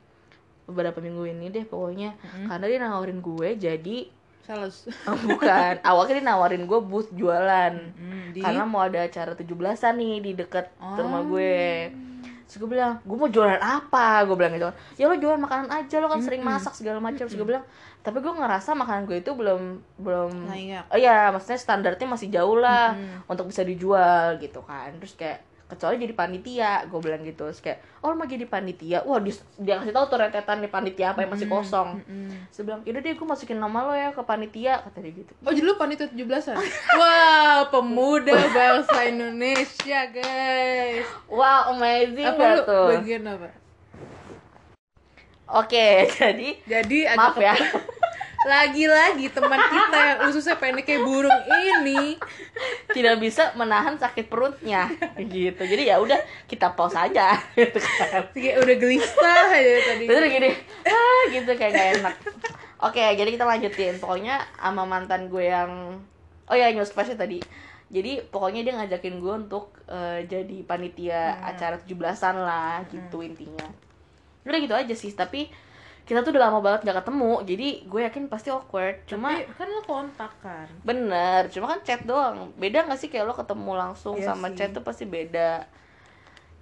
beberapa 0.65 0.99
minggu 0.99 1.23
ini 1.29 1.47
deh 1.49 1.63
pokoknya 1.63 2.19
karena 2.45 2.67
dia 2.67 2.79
nawarin 2.81 3.21
gue 3.21 3.55
jadi 3.55 3.99
Sales. 4.43 4.91
oh, 5.05 5.15
bukan 5.25 5.79
awalnya 5.87 6.15
dia 6.15 6.27
nawarin 6.27 6.65
gue 6.65 6.81
booth 6.81 7.11
jualan 7.13 7.75
Hmm, 7.93 8.31
di 8.31 8.43
karena 8.43 8.63
mau 8.63 8.79
ada 8.81 8.99
acara 9.01 9.33
17-an 9.33 9.95
nih 9.95 10.15
di 10.21 10.33
deket 10.35 10.67
rumah 10.77 11.23
Oh. 11.23 11.27
gue 11.29 11.55
terus 12.47 12.63
gue 12.63 12.71
bilang 12.79 13.03
gue 13.03 13.17
mau 13.19 13.27
jualan 13.27 13.59
apa? 13.59 14.23
Gue 14.23 14.39
bilang 14.39 14.55
gitu. 14.55 14.71
Ya 14.97 15.11
lo 15.11 15.19
jualan 15.19 15.43
makanan 15.43 15.67
aja 15.67 15.99
lo 15.99 16.07
kan 16.07 16.23
sering 16.23 16.47
masak 16.47 16.73
segala 16.79 17.03
macam. 17.03 17.27
Terus 17.27 17.35
gue 17.35 17.47
bilang 17.47 17.67
tapi 18.07 18.23
gue 18.23 18.31
ngerasa 18.31 18.71
makanan 18.79 19.03
gue 19.11 19.19
itu 19.19 19.35
belum 19.35 19.83
belum 19.99 20.31
Layak. 20.47 20.95
oh 20.95 20.99
iya 20.99 21.35
maksudnya 21.35 21.59
standarnya 21.59 22.07
masih 22.07 22.31
jauh 22.31 22.55
lah 22.55 22.95
untuk 23.27 23.51
bisa 23.51 23.67
dijual 23.67 24.39
gitu 24.39 24.63
kan. 24.63 24.95
Terus 25.03 25.19
kayak 25.19 25.43
kecuali 25.67 25.99
jadi 25.99 26.15
panitia 26.15 26.87
gue 26.87 27.01
bilang 27.01 27.21
gitu 27.21 27.43
terus 27.45 27.59
kayak 27.59 27.83
oh 27.99 28.15
mau 28.15 28.23
jadi 28.23 28.47
panitia 28.47 29.03
wah 29.03 29.19
dia, 29.19 29.35
dia 29.57 29.75
kasih 29.77 29.91
tahu 29.91 30.07
tuh 30.07 30.19
rentetan 30.21 30.59
nih 30.59 30.71
panitia 30.71 31.11
apa 31.11 31.21
yang 31.21 31.33
masih 31.33 31.49
kosong 31.49 31.99
Mm. 32.01 32.31
terus 32.47 32.57
dia 32.57 32.65
bilang 32.65 32.81
yaudah 32.83 33.01
deh 33.01 33.13
gue 33.13 33.27
masukin 33.27 33.59
nama 33.59 33.79
lo 33.83 33.91
ya 33.91 34.09
ke 34.09 34.23
panitia 34.23 34.79
kata 34.81 34.99
dia 35.01 35.13
gitu 35.13 35.33
Oh 35.43 35.51
jadi 35.51 35.63
lu 35.63 35.75
panitia 35.75 36.07
17-an? 36.07 36.55
Wah, 36.99 37.67
pemuda 37.67 38.31
bangsa 38.49 38.99
Indonesia, 39.05 40.01
guys. 40.09 41.07
wow 41.27 41.73
amazing 41.73 42.27
Apa 42.29 42.43
lu 42.49 42.59
tuh 42.63 42.87
bagian 42.93 43.27
apa? 43.27 43.51
Oke, 45.49 46.07
jadi 46.15 46.49
Jadi 46.63 46.99
ada 47.07 47.19
maaf 47.21 47.39
ya. 47.39 47.55
Lagi-lagi 48.45 49.33
teman 49.33 49.57
kita 49.57 49.99
yang 49.99 50.19
ususnya 50.29 50.61
pendek 50.61 50.85
kayak 50.85 51.03
burung 51.09 51.41
ini 51.49 52.21
Tidak 52.93 53.17
bisa 53.17 53.57
menahan 53.57 53.97
sakit 53.97 54.29
perutnya 54.29 54.93
gitu. 55.17 55.63
Jadi 55.65 55.89
ya 55.89 55.97
udah 55.97 56.21
kita 56.45 56.77
pause 56.77 56.97
aja 56.97 57.37
gitu 57.57 57.81
kan. 57.81 58.29
kayak 58.37 58.61
udah 58.61 58.77
gelisah 58.77 59.47
aja 59.57 59.73
tadi. 59.89 60.05
Terus 60.05 60.29
gini, 60.29 60.51
ah 60.85 61.23
gitu 61.33 61.51
kayak 61.57 61.73
gak 61.73 61.89
enak. 62.01 62.15
Oke, 62.85 63.01
jadi 63.01 63.31
kita 63.33 63.45
lanjutin. 63.49 63.97
Pokoknya 63.97 64.45
sama 64.61 64.85
mantan 64.85 65.33
gue 65.33 65.49
yang 65.49 66.01
Oh 66.47 66.55
ya, 66.55 66.71
news 66.71 66.95
flash 66.95 67.11
tadi. 67.19 67.43
Jadi 67.87 68.23
pokoknya 68.31 68.67
dia 68.67 68.75
ngajakin 68.79 69.19
gue 69.19 69.35
untuk 69.47 69.75
eh, 69.91 70.27
jadi 70.27 70.63
panitia 70.67 71.43
acara 71.43 71.79
17-an 71.79 72.37
lah 72.39 72.83
gitu 72.91 73.23
intinya. 73.23 73.67
Udah 74.47 74.59
gitu 74.63 74.75
aja 74.75 74.95
sih, 74.95 75.11
tapi 75.11 75.51
kita 76.07 76.23
tuh 76.23 76.31
udah 76.31 76.43
lama 76.47 76.63
banget 76.63 76.87
gak 76.87 77.03
ketemu. 77.03 77.33
Jadi 77.43 77.69
gue 77.83 78.01
yakin 78.01 78.25
pasti 78.27 78.49
awkward. 78.49 79.03
Cuma 79.05 79.35
Tapi 79.35 79.51
kan 79.53 79.67
lo 79.67 79.83
kontak 79.83 80.33
kan. 80.39 80.71
Bener, 80.81 81.51
cuma 81.51 81.67
kan 81.67 81.83
chat 81.83 82.01
doang. 82.03 82.55
Beda 82.55 82.87
gak 82.87 82.95
sih 82.95 83.11
kayak 83.11 83.27
lo 83.27 83.35
ketemu 83.35 83.75
langsung 83.75 84.15
Iya 84.15 84.31
sama 84.31 84.49
sih. 84.49 84.57
chat 84.57 84.71
tuh 84.71 84.81
pasti 84.81 85.03
beda. 85.03 85.67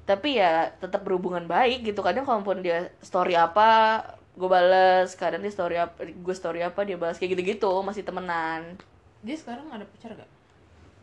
Tapi 0.05 0.37
ya 0.37 0.73
tetap 0.75 1.01
berhubungan 1.01 1.45
baik 1.45 1.85
gitu. 1.85 2.01
Kadang 2.01 2.25
kalaupun 2.25 2.61
dia 2.61 2.89
story 3.01 3.37
apa, 3.37 4.01
gue 4.33 4.49
bales. 4.49 5.13
Kadang 5.13 5.41
dia 5.41 5.53
story 5.53 5.77
apa, 5.77 5.97
gue 6.03 6.35
story 6.35 6.61
apa 6.61 6.81
dia 6.83 6.97
balas 6.97 7.17
kayak 7.17 7.37
gitu-gitu. 7.37 7.73
Masih 7.81 8.01
temenan. 8.01 8.81
Dia 9.21 9.37
sekarang 9.37 9.69
ada 9.69 9.85
pacar 9.85 10.13
gak? 10.15 10.31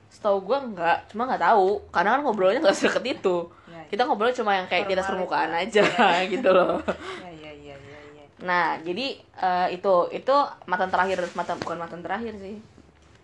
Setahu 0.09 0.43
gue 0.43 0.57
enggak, 0.59 1.07
cuma 1.07 1.23
nggak 1.23 1.39
tahu. 1.39 1.81
Karena 1.87 2.13
kan 2.13 2.21
ngobrolnya 2.21 2.59
nggak 2.59 2.75
sedekat 2.75 3.05
itu. 3.15 3.47
Ya, 3.65 3.79
Kita 3.87 4.03
ngobrolnya 4.03 4.35
cuma 4.35 4.51
yang 4.53 4.67
kayak 4.67 4.85
kita 4.85 5.01
Formal 5.01 5.23
permukaan 5.23 5.51
aja. 5.55 5.81
aja 5.87 6.25
gitu 6.35 6.49
loh. 6.51 6.83
ya. 6.83 7.30
Nah, 8.41 8.81
jadi 8.81 9.21
eh, 9.21 9.67
itu 9.71 9.93
itu 10.09 10.35
mantan 10.65 10.89
terakhir, 10.89 11.21
mantan 11.33 11.57
bukan 11.61 11.77
mantan 11.77 12.01
terakhir 12.01 12.33
sih. 12.37 12.57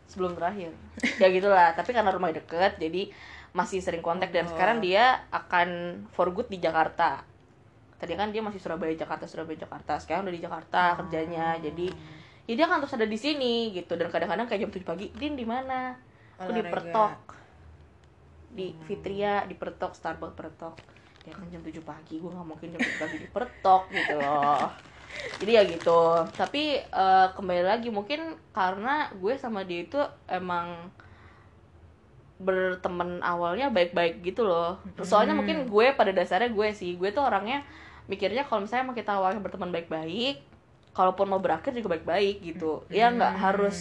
sebelum 0.08 0.40
terakhir. 0.40 0.72
Ya 1.22 1.28
gitulah 1.28 1.76
tapi 1.76 1.92
karena 1.92 2.16
rumah 2.16 2.32
deket 2.32 2.80
jadi 2.80 3.12
masih 3.52 3.84
sering 3.84 4.00
kontak. 4.00 4.32
Dan 4.32 4.48
Oh. 4.48 4.56
sekarang 4.56 4.80
dia 4.80 5.28
akan 5.30 5.68
for 6.16 6.32
good 6.32 6.48
di 6.48 6.58
Jakarta. 6.58 7.28
Tadi 7.98 8.14
kan 8.14 8.32
dia 8.32 8.40
masih 8.40 8.62
Surabaya 8.62 8.94
Jakarta 8.94 9.28
Surabaya 9.28 9.58
Jakarta. 9.58 10.00
Sekarang 10.00 10.24
udah 10.24 10.32
di 10.32 10.40
Jakarta 10.40 10.96
kerjanya. 10.96 11.60
Jadi 11.60 11.90
ya 12.46 12.54
dia 12.56 12.66
kan 12.66 12.80
terus 12.80 12.94
ada 12.94 13.04
di 13.04 13.20
sini 13.20 13.76
gitu. 13.76 14.00
Dan 14.00 14.08
kadang-kadang 14.08 14.48
kayak 14.48 14.62
jam 14.64 14.72
7 14.72 14.86
pagi 14.86 15.06
din 15.12 15.36
di 15.36 15.44
mana? 15.44 15.92
Aku 16.40 16.56
di. 16.56 16.62
Pertok. 16.64 17.14
Di 18.48 18.72
Fitria 18.88 19.44
di 19.44 19.54
Pertok 19.54 19.92
Starbucks 19.92 20.38
Pertok. 20.38 20.76
Ya 21.26 21.36
kan 21.36 21.52
jam 21.52 21.60
7 21.60 21.84
pagi 21.84 22.16
gue 22.16 22.32
nggak 22.32 22.48
mungkin 22.48 22.68
jam 22.72 22.80
7 22.80 23.02
pagi 23.02 23.18
di 23.20 23.28
Pertok 23.28 23.92
gitu 23.92 24.16
loh 24.16 24.72
jadi 25.38 25.52
ya 25.52 25.64
gitu. 25.66 26.02
Tapi 26.34 26.82
eh, 26.82 27.28
kembali 27.34 27.64
lagi 27.64 27.90
mungkin 27.90 28.20
karena 28.52 29.10
gue 29.14 29.34
sama 29.36 29.62
dia 29.62 29.84
itu 29.84 30.00
emang 30.26 30.90
berteman 32.38 33.18
awalnya 33.26 33.74
baik-baik 33.74 34.22
gitu 34.22 34.46
loh. 34.46 34.78
Soalnya 35.02 35.34
Hmm. 35.34 35.42
mungkin 35.42 35.58
gue 35.66 35.94
pada 35.98 36.14
dasarnya 36.14 36.54
gue 36.54 36.70
sih 36.70 36.94
gue 36.94 37.10
tuh 37.10 37.26
orangnya 37.26 37.66
mikirnya 38.06 38.46
kalau 38.46 38.62
misalnya 38.64 38.86
emang 38.86 38.98
kita 38.98 39.18
awalnya 39.18 39.42
berteman 39.42 39.74
baik-baik 39.74 40.46
kalaupun 40.94 41.26
mau 41.28 41.42
berakhir 41.42 41.74
juga 41.74 41.98
baik-baik 41.98 42.46
gitu. 42.46 42.86
Ya 42.90 43.10
nggak 43.10 43.34
Hmm. 43.34 43.42
harus 43.42 43.78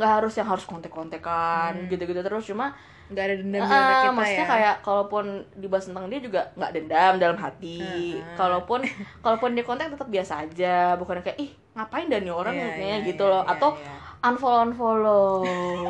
nggak 0.00 0.10
harus 0.16 0.32
yang 0.32 0.48
harus 0.48 0.64
kontek-kontekan 0.64 1.92
gitu-gitu 1.92 2.24
terus. 2.24 2.48
Cuma 2.48 2.72
nggak 3.10 3.24
ada 3.26 3.34
dendam 3.36 3.60
di 3.60 3.66
Ah, 3.66 3.76
antara 3.76 3.96
kita 4.00 4.10
maksudnya 4.14 4.46
ya. 4.46 4.52
kayak 4.54 4.74
kalaupun 4.80 5.24
dibahas 5.54 5.84
tentang 5.84 6.06
dia 6.06 6.20
juga 6.20 6.40
nggak 6.54 6.72
dendam 6.72 7.12
dalam 7.18 7.38
hati. 7.38 7.78
Heeh. 8.16 8.36
Kalaupun 8.38 8.80
kalaupun 9.24 9.50
dia 9.52 9.64
kontak 9.66 9.90
tetap 9.90 10.08
biasa 10.08 10.46
aja, 10.46 10.94
bukan 10.94 11.18
kayak 11.20 11.38
ih 11.38 11.50
ngapain 11.74 12.06
dan 12.06 12.22
nih 12.22 12.34
orang 12.34 12.54
kayaknya 12.54 12.96
iya, 13.02 13.06
gitu 13.06 13.24
iya, 13.24 13.32
loh. 13.34 13.42
iya, 13.42 13.52
atau 13.52 13.70
iya. 13.74 13.94
unfollow 14.22 14.62
unfollow. 14.64 15.40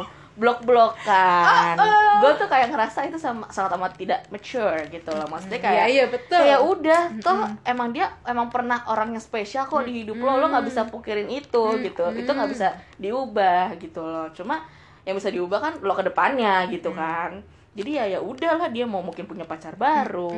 Blok 0.41 0.65
blokan 0.65 1.77
Ah, 1.77 2.17
gue 2.17 2.33
tuh 2.41 2.49
kayak 2.49 2.73
ngerasa 2.73 3.05
itu 3.05 3.21
sama 3.21 3.45
sangat 3.53 3.77
amat 3.77 3.93
tidak 4.01 4.25
mature 4.33 4.89
gitu 4.89 5.13
loh. 5.13 5.29
Maksudnya 5.29 5.61
iya 5.61 5.67
kayak 5.69 5.87
iya 5.93 6.05
betul. 6.09 6.41
kayak 6.41 6.61
udah 6.65 7.01
toh 7.21 7.45
emang 7.61 7.93
dia 7.93 8.09
emang 8.25 8.49
pernah 8.49 8.81
orang 8.89 9.13
yang 9.13 9.21
spesial 9.21 9.69
kok 9.69 9.85
di 9.85 10.01
hidup 10.01 10.17
lo. 10.17 10.41
Lo 10.41 10.49
nggak 10.49 10.65
bisa 10.65 10.89
pukirin 10.89 11.29
itu 11.29 11.65
gitu. 11.85 12.09
Itu 12.17 12.31
nggak 12.33 12.49
bisa 12.49 12.73
diubah 12.97 13.77
gitu 13.77 14.01
loh. 14.01 14.33
Cuma 14.33 14.65
yang 15.03 15.15
bisa 15.15 15.29
diubah 15.29 15.59
kan 15.59 15.73
lo 15.81 15.93
ke 15.93 16.05
depannya 16.05 16.69
gitu 16.69 16.93
kan. 16.93 17.41
Jadi 17.71 17.91
ya 17.95 18.05
ya 18.09 18.19
udahlah 18.19 18.67
dia 18.67 18.83
mau 18.83 18.99
mungkin 18.99 19.25
punya 19.25 19.47
pacar 19.47 19.75
baru 19.75 20.35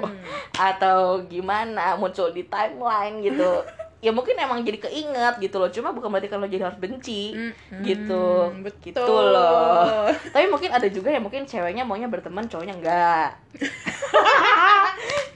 Hmm. 0.00 0.16
atau 0.72 1.20
gimana 1.24 1.94
muncul 1.94 2.30
di 2.30 2.44
timeline 2.44 3.20
gitu. 3.20 3.50
Ya 4.00 4.16
mungkin 4.16 4.32
emang 4.32 4.64
jadi 4.64 4.80
keinget 4.80 5.36
gitu 5.44 5.60
loh. 5.60 5.68
Cuma 5.68 5.92
bukan 5.92 6.08
berarti 6.08 6.32
lo 6.32 6.48
jadi 6.48 6.64
harus 6.64 6.80
benci 6.80 7.36
Hmm, 7.36 7.84
gitu. 7.84 8.48
betul. 8.64 8.96
gitu 8.96 9.04
loh. 9.04 10.08
Tapi 10.32 10.48
mungkin 10.48 10.72
ada 10.72 10.88
juga 10.88 11.12
yang 11.12 11.20
mungkin 11.20 11.44
ceweknya 11.44 11.84
maunya 11.84 12.08
berteman 12.08 12.48
cowoknya 12.48 12.80
enggak. 12.80 13.36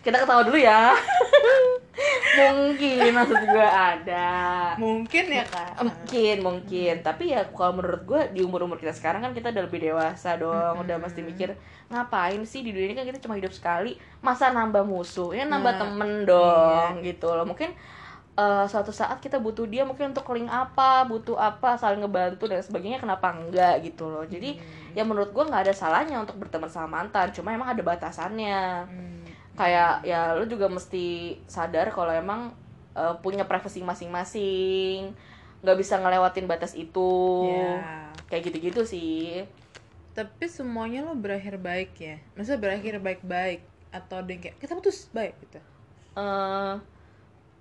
Kita 0.01 0.17
ketawa 0.17 0.45
dulu 0.45 0.57
ya 0.57 0.97
mungkin 2.35 3.11
maksud 3.15 3.41
gue 3.47 3.69
ada. 3.69 4.29
Mungkin 4.77 5.25
ya 5.31 5.45
kan 5.47 5.75
mungkin 5.81 6.37
mungkin. 6.43 6.95
Tapi 7.01 7.35
ya 7.35 7.47
kalau 7.53 7.79
menurut 7.81 8.03
gue 8.05 8.21
di 8.35 8.41
umur 8.43 8.67
umur 8.67 8.79
kita 8.81 8.93
sekarang 8.93 9.23
kan 9.23 9.33
kita 9.37 9.51
udah 9.55 9.65
lebih 9.67 9.81
dewasa 9.91 10.37
dong. 10.39 10.83
Udah 10.83 10.97
mesti 10.99 11.21
mikir 11.23 11.55
ngapain 11.89 12.43
sih 12.47 12.65
di 12.67 12.75
dunia 12.75 12.93
ini? 12.93 12.97
Kan 12.97 13.07
kita 13.09 13.21
cuma 13.23 13.39
hidup 13.39 13.53
sekali. 13.55 13.97
Masa 14.25 14.51
nambah 14.51 14.85
musuh? 14.87 15.33
Ya 15.35 15.45
nambah 15.47 15.73
Nah, 15.75 15.81
temen 15.81 16.11
dong 16.27 16.93
gitu 17.03 17.29
loh. 17.35 17.47
Mungkin 17.47 17.73
eh, 18.39 18.65
suatu 18.67 18.91
saat 18.91 19.19
kita 19.23 19.39
butuh 19.39 19.67
dia 19.67 19.83
mungkin 19.87 20.11
untuk 20.15 20.27
link 20.35 20.51
apa 20.51 21.07
butuh 21.07 21.39
apa 21.39 21.79
saling 21.79 22.03
ngebantu 22.03 22.51
dan 22.51 22.61
sebagainya 22.63 22.99
kenapa 23.03 23.31
enggak 23.35 23.83
gitu 23.87 24.11
loh. 24.11 24.25
Jadi 24.27 24.59
ya 24.95 25.03
menurut 25.07 25.31
gue 25.35 25.45
nggak 25.47 25.71
ada 25.71 25.75
salahnya 25.75 26.21
untuk 26.23 26.39
berteman 26.39 26.71
sama 26.71 27.03
mantan. 27.03 27.31
Cuma 27.35 27.55
emang 27.55 27.71
ada 27.73 27.83
batasannya. 27.83 28.61
Hmm. 28.87 29.24
Kayak 29.55 30.03
ya 30.03 30.35
lu 30.35 30.45
juga 30.51 30.67
mesti 30.67 31.39
sadar 31.47 31.95
kalau 31.95 32.11
emang 32.11 32.51
eh, 32.99 33.15
punya 33.23 33.47
privasi 33.47 33.83
masing-masing 33.87 35.15
nggak 35.65 35.79
bisa 35.81 35.97
ngelewatin 35.97 36.45
batas 36.45 36.77
itu. 36.77 37.11
Ya. 37.49 38.13
kayak 38.29 38.53
gitu-gitu 38.53 38.83
sih. 38.85 39.49
Tapi 40.13 40.45
semuanya 40.47 41.03
lo 41.07 41.17
berakhir 41.17 41.57
baik 41.57 41.97
ya? 41.99 42.17
Maksudnya 42.37 42.61
berakhir 42.61 42.95
baik-baik 43.01 43.61
atau 43.95 44.21
ada 44.21 44.31
yang 44.31 44.43
kayak 44.43 44.57
kita 44.61 44.73
putus 44.77 45.09
baik 45.11 45.35
gitu? 45.41 45.59
Eh 46.19 46.75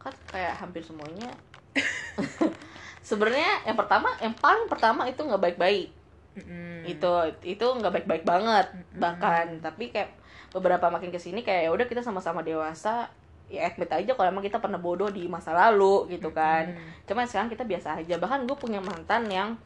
kan 0.04 0.14
kayak 0.28 0.60
hampir 0.60 0.84
semuanya. 0.84 1.32
Sebenarnya 3.08 3.64
yang 3.64 3.78
pertama 3.80 4.12
yang 4.20 4.36
paling 4.36 4.68
pertama 4.68 5.08
itu 5.08 5.24
nggak 5.24 5.44
baik-baik. 5.52 5.90
Mm-mm. 6.34 6.82
itu 6.90 7.12
itu 7.46 7.62
nggak 7.62 7.94
baik-baik 8.02 8.26
banget 8.26 8.68
bahkan. 8.98 9.62
Tapi 9.62 9.94
kayak 9.94 10.12
beberapa 10.54 10.88
makin 10.88 11.10
ke 11.10 11.18
sini 11.18 11.42
kayak 11.42 11.68
ya 11.68 11.70
udah 11.74 11.86
kita 11.86 12.00
sama-sama 12.00 12.46
dewasa 12.46 13.10
ya 13.50 13.68
admit 13.68 13.90
aja 13.90 14.14
kalau 14.14 14.28
emang 14.30 14.42
kita 14.42 14.58
pernah 14.58 14.78
bodoh 14.78 15.10
di 15.10 15.26
masa 15.28 15.52
lalu 15.52 16.08
gitu 16.10 16.30
kan. 16.32 16.70
Cuman 17.06 17.26
sekarang 17.26 17.50
kita 17.50 17.66
biasa 17.66 18.00
aja. 18.00 18.16
Bahkan 18.18 18.46
gue 18.46 18.58
punya 18.58 18.80
mantan 18.80 19.28
yang 19.28 19.58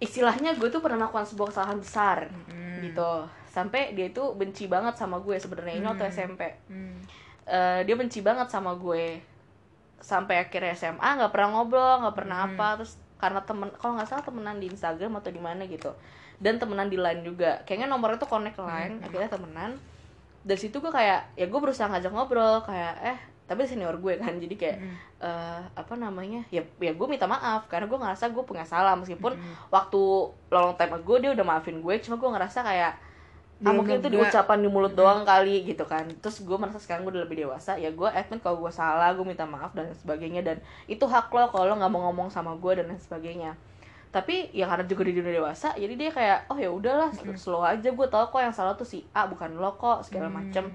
istilahnya 0.00 0.56
gue 0.56 0.68
tuh 0.68 0.80
pernah 0.80 1.04
melakukan 1.04 1.28
sebuah 1.28 1.48
kesalahan 1.52 1.78
besar 1.80 2.18
Mm. 2.48 2.88
gitu. 2.88 3.12
Sampai 3.50 3.92
dia 3.92 4.08
itu 4.08 4.22
benci 4.32 4.64
banget 4.64 4.96
sama 4.96 5.20
gue 5.20 5.36
sebenarnya. 5.36 5.76
Ini 5.76 5.86
waktu 5.86 6.04
SMP 6.08 6.42
Hmm. 6.70 6.96
Eh, 7.44 7.80
dia 7.82 7.98
benci 7.98 8.22
banget 8.22 8.46
sama 8.46 8.78
gue. 8.78 9.18
Sampai 9.98 10.38
akhirnya 10.38 10.72
SMA 10.72 11.18
nggak 11.18 11.32
pernah 11.34 11.48
ngobrol 11.52 12.00
nggak 12.00 12.16
pernah 12.16 12.38
Hmm. 12.46 12.54
apa. 12.54 12.68
Terus 12.80 12.92
karena 13.18 13.40
temen 13.44 13.68
kalau 13.76 13.98
nggak 13.98 14.08
salah 14.08 14.24
temenan 14.24 14.56
di 14.56 14.70
Instagram 14.70 15.20
atau 15.20 15.28
di 15.28 15.42
mana 15.42 15.66
gitu 15.66 15.92
dan 16.40 16.56
temenan 16.56 16.88
di 16.88 16.96
line 16.96 17.20
juga 17.20 17.60
kayaknya 17.62 17.86
nomornya 17.86 18.16
tuh 18.16 18.26
connect 18.26 18.56
ke 18.56 18.64
line 18.64 18.96
Hmm. 18.96 19.04
akhirnya 19.04 19.28
temenan 19.28 19.70
dari 20.40 20.56
situ 20.56 20.76
gue 20.76 20.88
kayak 20.88 21.36
ya 21.36 21.46
gue 21.46 21.60
berusaha 21.60 21.84
ngajak 21.86 22.10
ngobrol 22.10 22.64
kayak 22.64 22.94
eh 23.04 23.18
tapi 23.44 23.66
senior 23.66 23.92
gue 23.94 24.16
kan 24.16 24.32
jadi 24.42 24.54
kayak 24.54 24.76
Hmm. 24.78 24.96
eh, 25.20 25.60
apa 25.74 25.94
namanya 25.94 26.40
ya 26.48 26.64
ya 26.78 26.92
gue 26.92 27.06
minta 27.06 27.24
maaf 27.24 27.68
karena 27.68 27.84
gue 27.84 27.98
ngerasa 27.98 28.28
gue 28.28 28.40
punya 28.42 28.64
salah 28.64 28.96
meskipun 28.96 29.36
Hmm. 29.36 29.54
waktu 29.68 30.00
long 30.48 30.72
time 30.74 30.92
ago 30.94 31.14
dia 31.16 31.30
udah 31.30 31.44
maafin 31.46 31.78
gue 31.78 31.94
cuma 32.00 32.16
gue 32.16 32.30
ngerasa 32.30 32.60
kayak 32.62 32.92
ah 33.60 33.76
mungkin 33.76 34.00
itu 34.00 34.08
di 34.08 34.16
lega. 34.16 34.32
ucapan 34.32 34.58
di 34.58 34.68
mulut 34.72 34.96
doang 34.96 35.20
kali 35.20 35.68
gitu 35.68 35.84
kan 35.84 36.08
terus 36.16 36.40
gue 36.40 36.56
merasa 36.56 36.80
sekarang 36.80 37.04
gue 37.04 37.12
udah 37.12 37.28
lebih 37.28 37.44
dewasa 37.44 37.76
ya 37.76 37.92
gue 37.92 38.08
admit 38.08 38.40
kalau 38.40 38.56
gue 38.56 38.72
salah 38.72 39.12
gue 39.12 39.20
minta 39.20 39.44
maaf 39.44 39.76
dan 39.76 39.92
sebagainya 39.92 40.40
dan 40.40 40.56
itu 40.88 41.04
hak 41.04 41.28
lo 41.28 41.52
kalau 41.52 41.68
lo 41.68 41.76
nggak 41.76 41.92
mau 41.92 42.08
ngomong 42.08 42.32
sama 42.32 42.56
gue 42.56 42.80
dan 42.80 42.88
sebagainya 42.96 43.52
tapi 44.10 44.50
ya 44.50 44.66
karena 44.66 44.84
juga 44.90 45.06
di 45.06 45.14
dunia 45.14 45.38
dewasa 45.38 45.70
jadi 45.78 45.94
dia 45.94 46.10
kayak 46.10 46.38
oh 46.50 46.58
ya 46.58 46.66
udahlah 46.66 47.14
slow 47.38 47.62
aja 47.62 47.94
gue 47.94 48.06
tau 48.10 48.26
kok 48.26 48.42
yang 48.42 48.50
salah 48.50 48.74
tuh 48.74 48.82
si 48.82 49.06
A 49.14 49.30
bukan 49.30 49.54
lo 49.54 49.78
kok 49.78 50.02
segala 50.02 50.26
macem. 50.26 50.66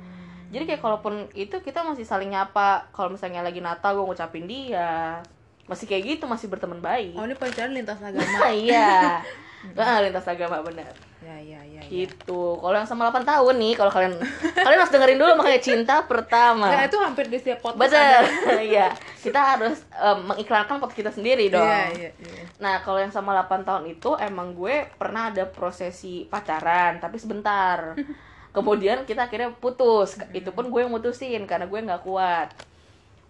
Jadi 0.46 0.64
kayak 0.72 0.80
kalaupun 0.80 1.28
itu 1.36 1.58
kita 1.60 1.84
masih 1.84 2.08
saling 2.08 2.32
nyapa 2.32 2.88
kalau 2.96 3.12
misalnya 3.12 3.44
lagi 3.44 3.60
Natal 3.60 3.98
gue 3.98 4.08
ngucapin 4.08 4.48
dia 4.48 5.20
masih 5.68 5.84
kayak 5.90 6.16
gitu 6.16 6.32
masih 6.32 6.48
berteman 6.48 6.80
baik. 6.80 7.18
Oh 7.18 7.28
ini 7.28 7.36
pacaran 7.36 7.76
lintas 7.76 8.00
agama. 8.00 8.48
Iya. 8.54 9.20
Ah, 9.74 9.98
lintas 9.98 10.30
agama 10.30 10.62
benar 10.62 10.94
ya 11.26 11.38
ya 11.42 11.62
ya, 11.66 11.82
ya. 11.82 11.90
gitu. 11.90 12.62
Kalau 12.62 12.78
yang 12.78 12.86
sama 12.86 13.10
8 13.10 13.26
tahun 13.26 13.56
nih 13.58 13.74
kalau 13.74 13.90
kalian 13.90 14.14
kalian 14.66 14.80
harus 14.80 14.94
dengerin 14.94 15.18
dulu 15.18 15.32
makanya 15.42 15.62
cinta 15.62 15.96
pertama. 16.06 16.70
Nah, 16.70 16.86
itu 16.86 16.98
hampir 17.02 17.26
di 17.26 17.38
setiap 17.42 17.66
podcast 17.66 17.90
betul. 17.90 18.62
iya. 18.70 18.94
Kita 19.26 19.40
harus 19.58 19.82
em, 19.98 20.20
mengiklankan 20.30 20.78
podcast 20.78 21.00
kita 21.02 21.12
sendiri 21.12 21.50
dong. 21.50 21.66
Iya, 21.66 21.86
iya, 21.98 22.10
iya. 22.14 22.44
nah 22.62 22.78
kalau 22.86 23.02
yang 23.02 23.10
sama 23.10 23.34
8 23.34 23.66
tahun 23.66 23.84
itu 23.90 24.14
emang 24.22 24.54
gue 24.54 24.86
pernah 25.02 25.34
ada 25.34 25.50
prosesi 25.50 26.30
pacaran 26.30 27.02
tapi 27.02 27.18
sebentar. 27.18 27.98
Kemudian 28.56 29.04
kita 29.10 29.26
akhirnya 29.26 29.52
putus. 29.52 30.16
Itu 30.32 30.54
pun 30.54 30.70
gue 30.70 30.86
yang 30.86 30.94
mutusin 30.94 31.44
karena 31.50 31.66
gue 31.66 31.80
nggak 31.82 32.06
kuat. 32.06 32.54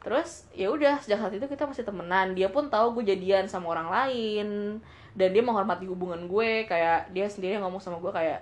Terus 0.04 0.46
ya 0.54 0.70
udah 0.70 1.02
sejak 1.02 1.18
saat 1.18 1.34
itu 1.34 1.48
kita 1.48 1.64
masih 1.66 1.88
temenan. 1.88 2.36
Dia 2.36 2.52
pun 2.52 2.68
tahu 2.68 3.02
gue 3.02 3.16
jadian 3.16 3.48
sama 3.48 3.72
orang 3.74 3.90
lain 3.90 4.48
dan 5.16 5.32
dia 5.32 5.42
menghormati 5.42 5.88
hubungan 5.88 6.28
gue 6.28 6.68
kayak 6.68 7.10
dia 7.16 7.26
sendiri 7.32 7.58
ngomong 7.64 7.80
sama 7.80 7.98
gue 8.04 8.12
kayak 8.12 8.40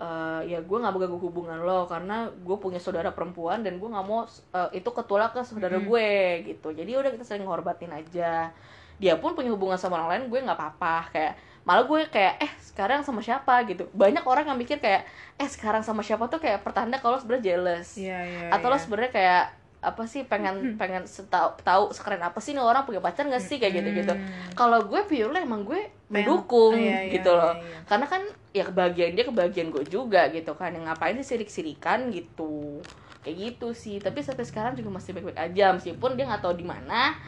"Eh, 0.00 0.40
ya 0.50 0.58
gue 0.58 0.76
nggak 0.80 0.90
mengganggu 0.90 1.20
hubungan 1.22 1.62
lo 1.62 1.86
karena 1.86 2.26
gue 2.32 2.56
punya 2.58 2.82
saudara 2.82 3.14
perempuan 3.14 3.62
dan 3.62 3.78
gue 3.78 3.86
nggak 3.86 4.06
mau 4.08 4.26
eh, 4.26 4.80
itu 4.80 4.90
ketolak 4.90 5.36
ke 5.36 5.40
saudara 5.46 5.78
gue 5.78 6.08
gitu. 6.50 6.68
Jadi 6.74 6.90
udah 6.98 7.10
kita 7.14 7.22
sering 7.22 7.46
ngorbatin 7.46 7.92
aja. 7.94 8.50
Dia 8.98 9.14
pun 9.20 9.38
punya 9.38 9.54
hubungan 9.54 9.78
sama 9.78 10.00
orang 10.02 10.10
lain 10.18 10.24
gue 10.32 10.40
nggak 10.42 10.58
apa-apa. 10.58 11.14
Kayak 11.14 11.32
malah 11.62 11.84
gue 11.86 12.00
kayak 12.10 12.34
eh 12.42 12.52
sekarang 12.58 13.06
sama 13.06 13.20
siapa? 13.22 13.54
Gitu. 13.70 13.86
Banyak 13.94 14.24
orang 14.26 14.50
yang 14.50 14.58
mikir 14.58 14.82
kayak 14.82 15.06
eh 15.38 15.48
sekarang 15.48 15.86
sama 15.86 16.02
siapa? 16.02 16.26
Tuh 16.26 16.42
kayak 16.42 16.66
pertanda 16.66 16.98
kalau 16.98 17.20
sebenarnya 17.22 17.54
jealous. 17.54 17.94
Iya, 17.94 18.18
iya, 18.26 18.48
atau 18.50 18.66
lo 18.72 18.76
iya. 18.76 18.82
sebenarnya 18.82 19.12
kayak 19.14 19.44
apa 19.84 20.08
sih 20.08 20.24
pengen 20.24 20.80
pengen 20.80 21.04
tahu 21.28 21.48
tahu 21.60 21.84
sekeren 21.92 22.24
apa 22.24 22.40
sih 22.40 22.56
nih 22.56 22.64
orang 22.64 22.88
punya 22.88 23.04
pacar 23.04 23.28
gak 23.28 23.44
sih 23.44 23.60
kayak 23.60 23.84
gitu 23.84 24.02
gitu 24.02 24.14
kalau 24.56 24.80
gue 24.88 25.00
purely 25.04 25.44
emang 25.44 25.68
gue 25.68 25.92
mendukung 26.08 26.76
iya, 26.76 27.04
iya, 27.04 27.12
gitu 27.20 27.30
loh. 27.32 27.52
iya, 27.52 27.60
iya. 27.60 27.78
karena 27.84 28.06
kan 28.08 28.22
ya 28.54 28.62
kebahagiaan 28.62 29.18
dia 29.18 29.26
kebahagiaan 29.26 29.68
gue 29.74 29.84
juga 29.90 30.30
gitu 30.30 30.54
kan. 30.54 30.70
Yang 30.70 30.84
ngapain 30.86 31.18
sih 31.18 31.26
sirik-sirikan 31.26 32.14
gitu. 32.14 32.78
Kayak 33.26 33.36
gitu 33.50 33.68
sih. 33.74 33.98
Tapi 33.98 34.22
sampai 34.22 34.46
sekarang 34.46 34.78
juga 34.78 34.94
masih 34.94 35.10
baik-baik 35.10 35.36
aja. 35.50 35.74
Meskipun 35.74 36.14
dia 36.14 36.30
nggak 36.30 36.42
tahu 36.46 36.54
di 36.54 36.64
mana. 36.64 37.18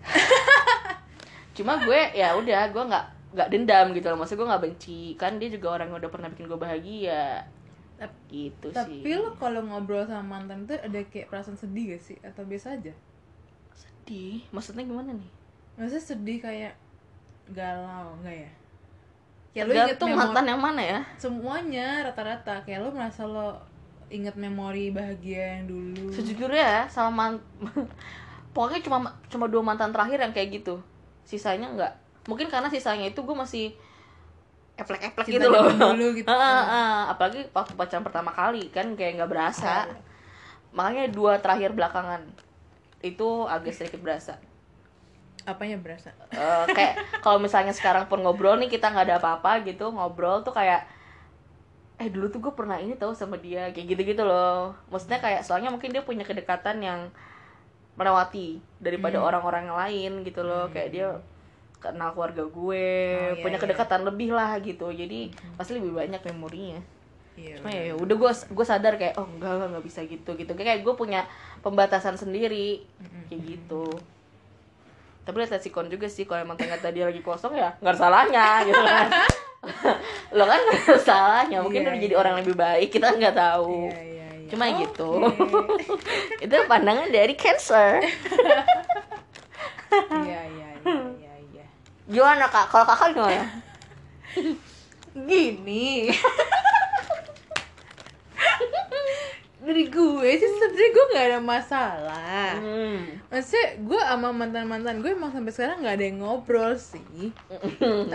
Cuma 1.56 1.76
gue 1.84 2.00
ya 2.16 2.32
udah 2.40 2.72
gue 2.72 2.84
nggak 2.88 3.06
nggak 3.36 3.48
dendam 3.52 3.86
gitu 3.92 4.06
loh. 4.08 4.18
Maksud 4.24 4.40
gue 4.40 4.48
nggak 4.48 4.64
benci. 4.64 5.00
Kan 5.20 5.36
dia 5.36 5.52
juga 5.52 5.76
orang 5.76 5.92
yang 5.92 6.00
udah 6.00 6.10
pernah 6.10 6.32
bikin 6.32 6.48
gue 6.48 6.58
bahagia 6.58 7.44
Gitu 8.30 8.70
Tapi 8.70 9.04
sih. 9.04 9.18
lo 9.18 9.34
kalau 9.36 9.60
ngobrol 9.60 10.06
sama 10.06 10.38
mantan 10.38 10.64
tuh 10.64 10.78
ada 10.78 11.00
kayak 11.04 11.28
perasaan 11.28 11.58
sedih 11.58 11.92
gak 11.92 12.02
sih? 12.02 12.16
Atau 12.22 12.46
biasa 12.46 12.78
aja? 12.78 12.94
sedih. 13.74 14.40
Maksudnya 14.50 14.84
gimana 14.84 15.12
nih? 15.12 15.30
Maksudnya 15.76 16.04
sedih 16.04 16.38
kayak 16.38 16.74
galau, 17.50 18.16
enggak 18.20 18.48
ya? 18.48 18.50
Kayak 19.50 19.64
lo 19.66 19.72
inget 19.74 19.98
memori- 19.98 20.16
mantan 20.16 20.46
yang 20.46 20.60
mana 20.60 20.82
ya. 20.82 21.00
Semuanya 21.16 21.86
rata-rata. 22.06 22.62
Kayak 22.62 22.86
lo 22.86 22.88
merasa 22.94 23.26
lo 23.26 23.58
inget 24.08 24.34
memori 24.34 24.90
bahagia 24.90 25.58
yang 25.58 25.64
dulu. 25.68 26.10
Sejujurnya 26.10 26.64
ya 26.64 26.82
sama 26.86 27.10
man 27.10 27.32
pokoknya 28.54 28.82
cuma 28.82 28.98
cuma 29.30 29.46
dua 29.46 29.62
mantan 29.62 29.90
terakhir 29.90 30.18
yang 30.18 30.32
kayak 30.32 30.62
gitu. 30.62 30.78
Sisanya 31.22 31.70
enggak. 31.70 31.92
Mungkin 32.26 32.46
karena 32.46 32.66
sisanya 32.66 33.06
itu 33.06 33.20
gue 33.22 33.36
masih 33.36 33.74
eplek-eplek 34.80 35.26
gitu 35.28 35.46
loh 35.46 35.68
dulu 35.68 36.06
gitu. 36.16 36.28
Ah, 36.28 36.64
ah. 36.64 36.98
apalagi 37.12 37.44
waktu 37.52 37.72
pacaran 37.76 38.04
pertama 38.06 38.30
kali 38.32 38.72
kan 38.72 38.86
kayak 38.96 39.20
nggak 39.20 39.30
berasa 39.30 39.84
makanya 40.72 41.10
dua 41.10 41.32
terakhir 41.42 41.70
belakangan 41.74 42.22
itu 43.02 43.28
agak 43.48 43.72
sedikit 43.76 44.00
berasa 44.00 44.34
Apanya 45.48 45.80
berasa? 45.80 46.12
Eh, 46.30 46.64
kayak 46.76 46.94
kalau 47.24 47.40
misalnya 47.40 47.72
sekarang 47.72 48.04
pun 48.12 48.20
ngobrol 48.20 48.60
nih 48.60 48.68
kita 48.68 48.92
nggak 48.92 49.06
ada 49.08 49.16
apa-apa 49.18 49.64
gitu 49.64 49.88
ngobrol 49.88 50.44
tuh 50.44 50.52
kayak 50.52 50.84
eh 52.00 52.08
dulu 52.08 52.32
tuh 52.32 52.40
gue 52.40 52.52
pernah 52.56 52.80
ini 52.80 52.96
tahu 52.96 53.12
sama 53.12 53.36
dia 53.36 53.68
kayak 53.74 53.86
gitu-gitu 53.92 54.22
loh 54.24 54.72
maksudnya 54.88 55.20
kayak 55.20 55.44
soalnya 55.44 55.68
mungkin 55.68 55.92
dia 55.92 56.00
punya 56.00 56.24
kedekatan 56.24 56.80
yang 56.80 57.00
melewati 57.98 58.56
daripada 58.80 59.20
Hmm. 59.20 59.28
orang-orang 59.28 59.62
yang 59.68 59.76
lain 59.76 60.12
gitu 60.24 60.40
loh 60.40 60.72
kayak 60.72 60.88
dia 60.94 61.08
kenal 61.80 62.12
keluarga 62.12 62.44
gue 62.44 62.86
Oh, 63.10 63.34
iya, 63.34 63.42
punya 63.42 63.56
iya. 63.56 63.64
kedekatan 63.64 64.04
lebih 64.04 64.30
lah 64.30 64.60
gitu. 64.60 64.92
Jadi 64.92 65.32
pasti 65.56 65.74
lebih 65.74 65.96
banyak 65.96 66.20
memorinya. 66.30 66.80
Iya. 67.40 67.56
cuma 67.56 67.72
ya 67.72 67.96
udah 67.96 68.16
gue 68.20 68.32
gue 68.52 68.66
sadar 68.68 69.00
kayak 69.00 69.16
oh 69.16 69.24
enggak 69.24 69.54
lah 69.56 69.66
nggak 69.72 69.84
bisa 69.88 70.04
gitu 70.04 70.36
gitu. 70.36 70.52
Kayak 70.52 70.84
gue 70.84 70.92
punya 70.92 71.24
pembatasan 71.64 72.20
sendiri 72.20 72.84
kayak 73.32 73.40
gitu. 73.56 73.88
Tapi 75.24 75.36
lihat 75.40 75.56
si 75.56 75.72
kon 75.72 75.88
juga 75.88 76.04
sih 76.04 76.28
kalau 76.28 76.44
emang 76.44 76.60
ternyata 76.60 76.92
dia 76.92 77.08
lagi 77.08 77.24
kosong 77.24 77.56
ya 77.56 77.72
nggak 77.80 77.96
ada 77.96 78.00
salahnya 78.00 78.46
gitu 78.68 78.76
kan. 78.76 79.08
Lo 80.36 80.44
kan 80.44 80.60
nggak 80.60 80.78
ada 80.84 80.96
salahnya 81.00 81.58
mungkin 81.64 81.80
Iya, 81.80 81.88
udah 81.88 82.00
jadi 82.02 82.12
iya. 82.12 82.20
orang 82.20 82.34
lebih 82.44 82.56
baik 82.60 82.88
kita 82.92 83.08
nggak 83.08 83.36
tahu. 83.36 83.88
Iya, 83.88 84.28
cuma 84.52 84.64
gitu. 84.76 85.10
Itu 86.44 86.54
pandangan 86.68 87.08
dari 87.08 87.32
cancer. 87.40 88.04
Iya, 90.12 90.40
iya. 90.44 90.68
Gimana 92.10 92.50
kak 92.50 92.66
kalau 92.68 92.84
kakak 92.84 93.14
gimana 93.14 93.46
Gini. 95.14 96.10
Dari 99.60 99.92
gue 99.92 100.30
sih 100.40 100.48
sebenarnya 100.56 100.88
gue 100.88 101.04
nggak 101.12 101.26
ada 101.28 101.40
masalah. 101.44 102.56
hmm. 102.56 103.28
Maksudnya 103.28 103.66
gue 103.84 104.00
sama 104.00 104.32
mantan-mantan 104.32 105.04
gue 105.04 105.12
emang 105.12 105.30
sampai 105.30 105.52
sekarang 105.52 105.84
nggak 105.84 105.96
ada 106.00 106.04
yang 106.08 106.18
ngobrol 106.24 106.72
sih. 106.80 107.28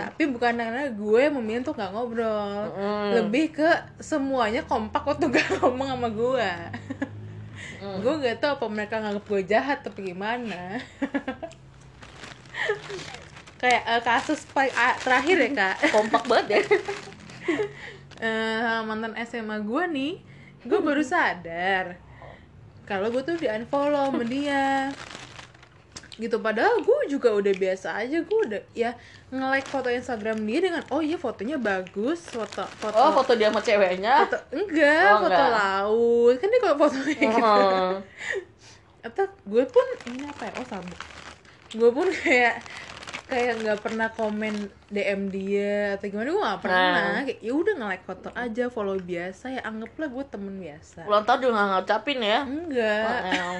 Tapi 0.00 0.22
bukan 0.26 0.58
karena 0.58 0.90
gue 0.90 1.22
memilih 1.30 1.62
untuk 1.62 1.78
nggak 1.78 1.92
ngobrol. 1.94 2.66
Mm. 2.74 3.08
Lebih 3.22 3.54
ke 3.54 3.70
semuanya 4.02 4.66
kompak 4.66 5.06
waktu 5.06 5.30
gak 5.30 5.62
ngomong 5.62 5.88
sama 5.94 6.08
gue. 6.10 6.50
Mm. 7.78 7.96
gue 8.02 8.14
nggak 8.26 8.36
tahu 8.42 8.52
apa 8.58 8.66
mereka 8.66 8.98
nganggap 8.98 9.24
gue 9.30 9.42
jahat 9.46 9.78
atau 9.86 10.02
gimana. 10.02 10.82
Kayak 13.56 13.82
eh, 13.86 14.02
kasus 14.02 14.40
terakhir 15.00 15.36
ya 15.38 15.50
kak. 15.52 15.76
kompak 15.96 16.22
banget 16.26 16.46
ya. 16.50 16.60
Eh, 18.16 18.58
sama 18.58 18.96
mantan 18.96 19.12
SMA 19.22 19.60
gue 19.60 19.84
nih, 19.92 20.14
gue 20.64 20.78
baru 20.80 21.04
sadar 21.04 22.00
kalau 22.82 23.12
gue 23.12 23.20
tuh 23.20 23.36
di 23.36 23.44
unfollow 23.44 24.08
sama 24.08 24.24
dia. 24.24 24.88
Gitu 26.16 26.40
padahal 26.40 26.80
gue 26.80 27.12
juga 27.12 27.28
udah 27.30 27.52
biasa 27.52 28.00
aja 28.00 28.24
gue 28.24 28.38
udah 28.48 28.62
ya 28.72 28.96
nge-like 29.28 29.68
foto 29.68 29.92
Instagram 29.92 30.40
dia 30.42 30.58
dengan 30.64 30.82
oh 30.88 31.04
iya 31.04 31.20
fotonya 31.20 31.60
bagus 31.60 32.32
foto 32.32 32.64
foto 32.80 32.96
oh 32.96 33.12
foto 33.12 33.36
dia 33.36 33.52
sama 33.52 33.60
ceweknya? 33.60 34.24
Foto 34.24 34.38
enggak 34.48 35.06
Oh, 35.12 35.18
foto 35.20 35.36
enggak. 35.36 35.52
laut. 35.52 36.34
Kan 36.40 36.48
dia 36.48 36.60
kalau 36.64 36.76
fotonya 36.80 37.14
gitu. 37.36 37.36
Hmm. 37.36 37.94
atau 39.04 39.24
gue 39.44 39.64
pun 39.68 39.86
ini 40.08 40.24
apa 40.24 40.48
ya? 40.48 40.52
Oh 40.56 40.64
sabuk 40.64 41.00
gue 41.68 41.90
pun 41.92 42.08
kayak 42.08 42.64
kayak 43.26 43.58
nggak 43.58 43.78
pernah 43.82 44.08
komen 44.14 44.54
DM 44.86 45.20
dia 45.34 45.98
atau 45.98 46.06
gimana 46.06 46.30
gue 46.30 46.42
nggak 46.46 46.62
pernah. 46.62 46.94
Nah. 46.94 47.22
kayak 47.26 47.40
ya 47.42 47.52
udah 47.52 47.72
nge 47.74 47.86
like 47.90 48.04
foto 48.06 48.28
aja 48.32 48.64
follow 48.70 48.96
biasa. 49.02 49.44
Ya 49.50 49.60
anggaplah 49.66 50.08
gue 50.08 50.24
temen 50.30 50.54
biasa. 50.62 51.00
Ulang 51.10 51.26
tahun 51.26 51.38
juga 51.42 51.52
nggak 51.58 51.68
ngucapin 51.74 52.18
ya? 52.22 52.40
Enggak. 52.46 53.20
Well. 53.26 53.58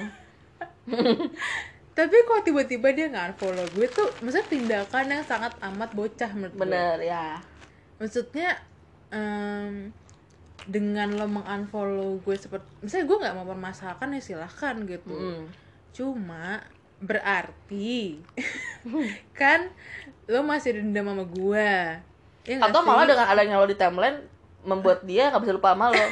tapi 1.97 2.13
kok 2.13 2.41
tiba-tiba 2.45 2.87
dia 2.93 3.05
nggak 3.11 3.25
unfollow 3.35 3.67
gue 3.73 3.87
tuh 3.89 4.07
maksudnya 4.21 4.47
tindakan 4.47 5.05
yang 5.09 5.25
sangat 5.27 5.51
amat 5.59 5.89
bocah 5.91 6.31
menurut 6.31 6.53
gue. 6.55 6.63
Bener 6.63 6.97
ya. 7.03 7.43
Maksudnya 7.99 8.55
em, 9.11 9.91
dengan 10.63 11.11
lo 11.11 11.27
mengunfollow 11.27 12.23
gue 12.23 12.35
seperti 12.39 12.67
misalnya 12.79 13.05
gue 13.07 13.17
nggak 13.19 13.35
mau 13.35 13.47
permasalahkan 13.51 14.15
ya 14.15 14.21
silahkan 14.23 14.75
gitu. 14.87 15.11
Mm. 15.11 15.45
cuma 15.97 16.61
berarti 16.97 18.17
kan 19.39 19.69
lo 20.27 20.41
masih 20.43 20.81
dendam 20.81 21.07
sama 21.07 21.25
gue 21.29 21.71
ya 22.47 22.57
atau 22.63 22.81
sih? 22.81 22.87
malah 22.87 23.05
dengan 23.05 23.27
adanya 23.27 23.59
lo 23.59 23.67
di 23.67 23.77
timeline 23.77 24.19
membuat 24.67 25.03
dia 25.03 25.31
nggak 25.31 25.43
bisa 25.43 25.55
lupa 25.55 25.75
sama 25.75 25.91
lo. 25.91 25.99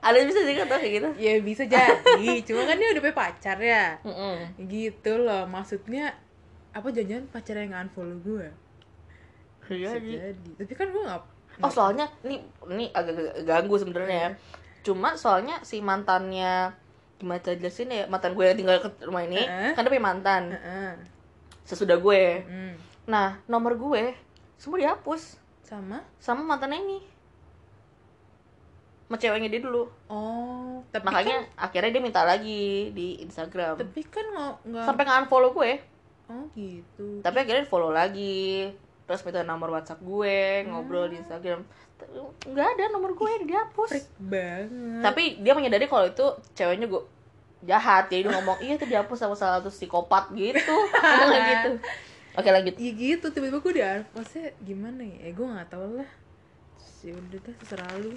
Ada 0.00 0.16
yang 0.16 0.28
bisa 0.32 0.40
juga 0.40 0.64
tuh 0.64 0.78
kayak 0.80 0.92
gitu? 0.96 1.08
Ya 1.20 1.32
bisa 1.44 1.62
jadi. 1.68 2.32
Cuma 2.48 2.64
kan 2.64 2.76
dia 2.80 2.88
udah 2.96 3.02
punya 3.04 3.16
pacar 3.16 3.56
ya. 3.60 4.00
Mm-mm. 4.00 4.64
gitu 4.68 5.20
loh 5.20 5.44
maksudnya 5.44 6.16
apa 6.72 6.88
jangan 6.94 7.26
pacar 7.28 7.58
yang 7.58 7.74
unfollow 7.74 8.16
gue 8.22 8.46
bisa 9.70 9.98
Ji. 10.02 10.18
jadi. 10.18 10.50
tapi 10.58 10.74
kan 10.74 10.86
gue 10.90 11.02
nggak 11.02 11.22
oh 11.62 11.70
soalnya 11.70 12.06
ini 12.26 12.42
ini 12.70 12.90
agak 12.90 13.46
ganggu 13.46 13.76
sebenarnya 13.78 14.18
ya. 14.18 14.30
Cuma 14.80 15.12
soalnya 15.14 15.60
si 15.60 15.84
mantannya 15.84 16.72
gimana 17.20 17.38
cara 17.44 17.54
jelasin 17.60 17.92
ya 17.92 18.08
mantan 18.08 18.32
gue 18.32 18.44
yang 18.48 18.56
tinggal 18.56 18.80
ke 18.80 18.88
rumah 19.04 19.22
ini 19.28 19.44
Heeh. 19.44 19.76
kan 19.76 19.84
dia 19.84 19.92
punya 19.92 20.06
mantan. 20.08 20.42
Heeh. 20.56 20.92
sesudah 21.68 22.00
gue. 22.00 22.22
Hmm. 22.48 22.74
nah 23.04 23.38
nomor 23.44 23.76
gue 23.76 24.16
semua 24.56 24.80
dihapus. 24.80 25.36
Sama? 25.62 26.02
Sama 26.18 26.42
mantannya 26.42 26.80
ini. 26.82 26.98
Sama 29.06 29.16
ceweknya 29.20 29.52
dia 29.52 29.62
dulu. 29.62 29.86
Oh 30.08 30.82
tapi 30.88 31.04
makanya 31.06 31.46
kan, 31.46 31.68
akhirnya 31.70 31.90
dia 31.92 32.02
minta 32.02 32.22
lagi 32.24 32.90
di 32.96 33.20
Instagram. 33.22 33.76
Tapi 33.78 34.00
kan 34.08 34.24
nggak 34.24 34.52
nggak 34.66 34.84
sampai 34.88 35.02
nggak 35.04 35.20
unfollow 35.28 35.50
gue. 35.54 35.72
Oh 36.32 36.44
gitu. 36.56 37.20
Tapi 37.22 37.36
akhirnya 37.44 37.68
follow 37.68 37.92
lagi 37.92 38.72
terus 39.10 39.26
minta 39.26 39.42
nomor 39.42 39.74
WhatsApp 39.74 39.98
gue 40.06 40.62
ngobrol 40.70 41.10
di 41.10 41.18
Instagram. 41.18 41.66
Tapi 41.98 42.14
nggak 42.46 42.68
ada 42.78 42.84
nomor 42.94 43.18
gue 43.18 43.42
dihapus. 43.42 43.90
Freak 43.90 44.06
banget. 44.22 45.02
Tapi 45.02 45.22
dia 45.42 45.52
menyadari 45.58 45.90
kalau 45.90 46.06
itu 46.06 46.22
ceweknya 46.54 46.86
gue 46.86 47.02
jahat 47.66 48.06
jadi 48.06 48.30
dia 48.30 48.32
ngomong 48.38 48.62
iya 48.62 48.78
itu 48.78 48.86
dihapus 48.86 49.18
sama 49.18 49.34
salah 49.34 49.58
satu 49.58 49.74
psikopat 49.74 50.30
gitu. 50.38 50.76
Ngomong 50.94 51.42
gitu? 51.42 51.70
Oke 52.38 52.54
lanjut. 52.54 52.78
Ya 52.78 52.90
gitu 52.94 53.26
tiba-tiba 53.34 53.58
gue 53.58 53.72
di 53.74 53.82
maksudnya 54.14 54.54
gimana 54.62 55.02
ya? 55.02 55.18
Eh, 55.26 55.34
gue 55.34 55.42
nggak 55.42 55.74
tahu 55.74 55.98
lah. 55.98 56.10
Terus 56.78 57.10
ya 57.10 57.12
udah 57.18 57.38
deh 57.42 57.54
terserah 57.66 57.90
lu. 57.98 58.14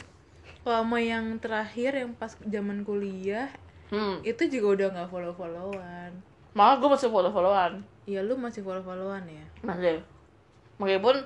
Kalau 0.61 0.77
sama 0.85 1.01
yang 1.01 1.41
terakhir 1.41 2.05
yang 2.05 2.13
pas 2.13 2.37
zaman 2.37 2.85
kuliah 2.85 3.49
hmm. 3.89 4.21
itu 4.21 4.45
juga 4.45 4.67
udah 4.77 4.87
nggak 4.93 5.09
follow 5.11 5.33
followan 5.35 6.11
malah 6.53 6.77
gue 6.77 6.87
masih 6.87 7.09
follow 7.09 7.33
followan 7.33 7.81
Iya 8.03 8.19
lu 8.19 8.35
masih 8.35 8.67
follow 8.67 8.83
followan 8.83 9.23
ya? 9.31 9.45
Masih 9.63 10.03
meskipun 10.81 11.25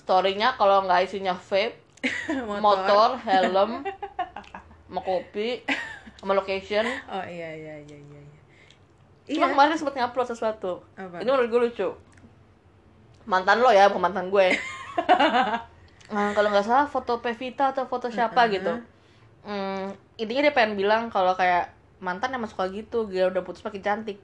storynya 0.00 0.56
kalau 0.56 0.84
nggak 0.88 1.06
isinya 1.06 1.36
vape 1.36 1.76
motor, 2.64 3.20
helm 3.22 3.84
sama 4.88 5.00
kopi 5.04 5.62
sama 6.20 6.32
location. 6.36 6.84
Oh 7.08 7.24
iya 7.24 7.50
iya 7.56 7.74
iya 7.84 7.96
iya 7.96 8.18
iya. 8.20 8.40
Cuma 9.30 9.46
iya. 9.48 9.52
kemarin 9.54 9.76
sempet 9.78 9.94
ngupload 9.96 10.28
sesuatu. 10.28 10.82
Apa? 10.96 11.22
ini 11.22 11.28
menurut 11.30 11.48
gue 11.48 11.60
lucu. 11.70 11.88
Mantan 13.28 13.62
lo 13.62 13.70
ya 13.70 13.88
bukan 13.88 14.10
mantan 14.10 14.28
gue. 14.28 14.46
Nah, 16.10 16.34
kalau 16.34 16.50
nggak 16.50 16.66
salah 16.66 16.90
foto 16.90 17.22
Pevita 17.22 17.70
atau 17.70 17.86
foto 17.86 18.10
siapa 18.10 18.50
gitu. 18.50 18.82
Hmm, 19.46 19.94
intinya 20.18 20.42
dia 20.42 20.50
pengen 20.50 20.74
bilang 20.74 21.06
kalau 21.06 21.38
kayak 21.38 21.70
mantan 22.02 22.34
emang 22.34 22.50
suka 22.50 22.66
gitu 22.74 23.06
dia 23.06 23.30
udah 23.30 23.46
putus 23.46 23.62
makin 23.62 23.78
cantik. 23.78 24.18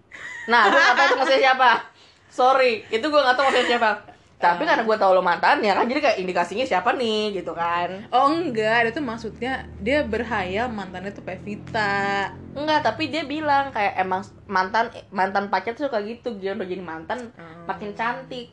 Nah 0.50 0.66
gue 0.66 0.82
tahu 0.82 1.06
itu 1.06 1.14
maksudnya 1.14 1.42
siapa 1.46 1.86
sorry 2.36 2.84
itu 2.92 3.00
gue 3.02 3.16
nggak 3.16 3.32
tahu 3.34 3.48
maksudnya 3.48 3.68
siapa. 3.72 3.90
Tapi 4.36 4.68
karena 4.68 4.84
gue 4.84 4.96
tahu 5.00 5.16
lo 5.16 5.24
mantan 5.24 5.64
ya 5.64 5.72
kan 5.72 5.88
jadi 5.88 5.96
kayak 5.96 6.18
indikasinya 6.20 6.68
siapa 6.68 6.92
nih 6.92 7.40
gitu 7.40 7.56
kan. 7.56 8.04
Oh 8.12 8.28
enggak, 8.28 8.92
itu 8.92 9.00
maksudnya 9.00 9.64
dia 9.80 10.04
berhayal 10.04 10.68
mantannya 10.68 11.08
tuh 11.08 11.24
Pevita. 11.24 12.28
Enggak, 12.52 12.84
tapi 12.84 13.08
dia 13.08 13.24
bilang 13.24 13.72
kayak 13.72 13.96
emang 13.96 14.20
mantan 14.44 14.92
mantan 15.08 15.48
pacar 15.48 15.72
tuh 15.72 15.88
suka 15.88 16.04
gitu 16.04 16.36
dia 16.36 16.52
udah 16.52 16.68
jadi 16.68 16.84
mantan 16.84 17.32
Oh. 17.32 17.64
makin 17.64 17.96
cantik 17.96 18.52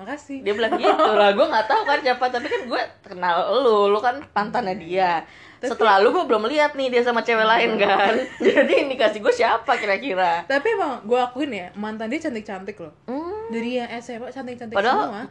makasih. 0.00 0.40
Dia 0.40 0.52
bilang 0.52 0.72
gitu 0.74 0.88
lah 1.12 1.30
gue 1.30 1.46
nggak 1.46 1.66
tahu 1.66 1.82
kan 1.84 1.98
siapa 1.98 2.24
tapi 2.26 2.46
kan 2.46 2.62
gue 2.64 2.82
kenal 3.02 3.36
lu 3.58 3.86
lu 3.86 3.98
kan 3.98 4.18
pantannya 4.30 4.74
dia. 4.74 5.22
Setelah 5.60 6.00
lu 6.00 6.08
gue 6.10 6.24
belum 6.24 6.44
lihat 6.46 6.72
nih 6.72 6.88
dia 6.88 7.02
sama 7.02 7.20
cewek 7.20 7.44
lain 7.44 7.76
kan? 7.76 8.16
Jadi 8.40 8.72
indikasi 8.82 9.20
gue 9.20 9.28
siapa 9.30 9.76
kira-kira? 9.76 10.42
Tapi 10.44 10.66
emang 10.70 11.04
gue 11.04 11.16
akuin 11.16 11.52
ya 11.52 11.68
mantan 11.74 12.08
dia 12.08 12.18
cantik 12.18 12.42
cantik 12.42 12.76
loh. 12.76 12.96
Hmm. 13.04 13.52
dari 13.52 13.76
yang 13.76 13.90
SMA 13.98 14.30
cantik 14.30 14.56
cantik 14.56 14.74
Padahal- 14.74 15.10
semua. 15.10 15.24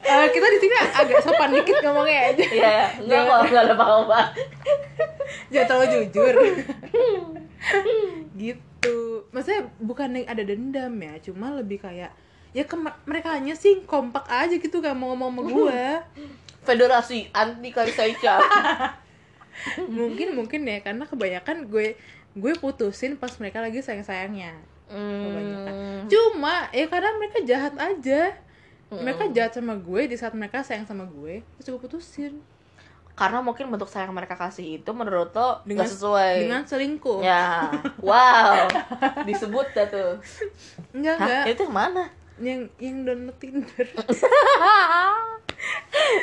Eh, 0.00 0.26
kita 0.32 0.46
di 0.48 0.58
sini 0.58 0.72
agak 0.94 1.20
sopan 1.20 1.52
dikit 1.52 1.84
ngomongnya 1.84 2.32
aja 2.32 2.40
Iya, 2.40 2.64
ya. 2.64 2.86
enggak 2.96 3.20
kok, 3.22 3.38
enggak 3.44 3.62
ada 3.62 3.74
apa-apa. 3.76 4.20
jangan 5.52 5.66
terlalu 5.68 5.86
jujur. 5.92 6.34
Gitu 8.40 8.98
maksudnya 9.30 9.68
bukan 9.78 10.24
ada 10.24 10.42
dendam 10.42 10.92
ya 10.96 11.14
cuma 11.20 11.52
lebih 11.52 11.84
kayak 11.84 12.12
ya 12.56 12.64
ke 12.64 12.76
mereka 13.04 13.36
hanya 13.36 13.52
sih 13.52 13.84
kompak 13.84 14.24
aja 14.26 14.56
gitu 14.56 14.80
gak 14.80 14.96
mau 14.96 15.12
ngomong 15.12 15.30
sama 15.36 15.42
gue 15.44 15.82
Federasi 16.68 17.32
anti 17.32 17.72
Kaisaicha. 17.72 18.36
mungkin 19.88 20.36
mungkin 20.36 20.68
ya 20.68 20.84
karena 20.84 21.08
kebanyakan 21.08 21.64
gue 21.64 21.96
gue 22.36 22.52
putusin 22.60 23.16
pas 23.16 23.32
mereka 23.40 23.64
lagi 23.64 23.80
sayang 23.80 24.04
sayangnya 24.04 24.52
kebanyakan. 24.88 25.74
Hmm. 25.74 26.00
cuma 26.12 26.68
ya 26.72 26.84
karena 26.88 27.10
mereka 27.16 27.38
jahat 27.44 27.74
aja. 27.76 28.36
Mereka 28.88 29.32
jahat 29.36 29.52
sama 29.52 29.76
gue 29.76 30.08
di 30.08 30.16
saat 30.16 30.32
mereka 30.32 30.64
sayang 30.64 30.84
sama 30.88 31.04
gue 31.08 31.40
terus 31.60 31.72
gue 31.72 31.80
putusin 31.80 32.40
Karena 33.18 33.42
mungkin 33.42 33.66
bentuk 33.66 33.86
sayang 33.86 34.14
mereka 34.14 34.38
kasih 34.38 34.78
itu 34.78 34.90
menurut 34.92 35.34
lo 35.34 35.58
dengan 35.62 35.82
nggak 35.82 35.90
sesuai. 35.90 36.34
dengan 36.38 36.62
selingkuh 36.62 37.18
Ya, 37.18 37.66
wow, 37.98 38.70
disebut 39.26 39.66
dah 39.72 39.86
tuh. 39.86 40.10
enggak 40.92 41.14
Hah, 41.16 41.26
enggak 41.42 41.42
itu 41.50 41.62
yang 41.64 41.74
mana? 41.74 42.04
yang 42.38 42.60
yang 42.78 43.02
download 43.02 43.34
Tinder 43.36 43.86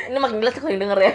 Ini 0.08 0.16
makin 0.16 0.40
jelas 0.40 0.56
kalau 0.56 0.72
yang 0.72 0.82
denger 0.82 1.00
ya. 1.02 1.14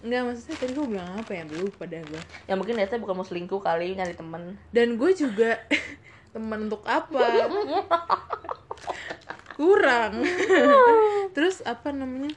enggak 0.00 0.20
maksudnya 0.24 0.56
tadi 0.56 0.72
gue 0.72 0.86
bilang 0.88 1.10
apa 1.14 1.30
ya 1.30 1.44
dulu 1.44 1.68
pada 1.72 2.00
gue 2.00 2.20
Ya 2.44 2.56
mungkin 2.56 2.74
dia 2.74 2.88
bukan 2.90 3.14
mau 3.14 3.22
selingkuh 3.22 3.60
kali 3.60 3.92
nyari 3.92 4.16
temen. 4.16 4.56
dan 4.68 4.96
gue 4.96 5.10
juga 5.12 5.60
teman 6.34 6.64
untuk 6.66 6.80
apa 6.82 7.20
kurang 9.52 10.24
terus 11.30 11.60
apa 11.62 11.92
namanya 11.92 12.32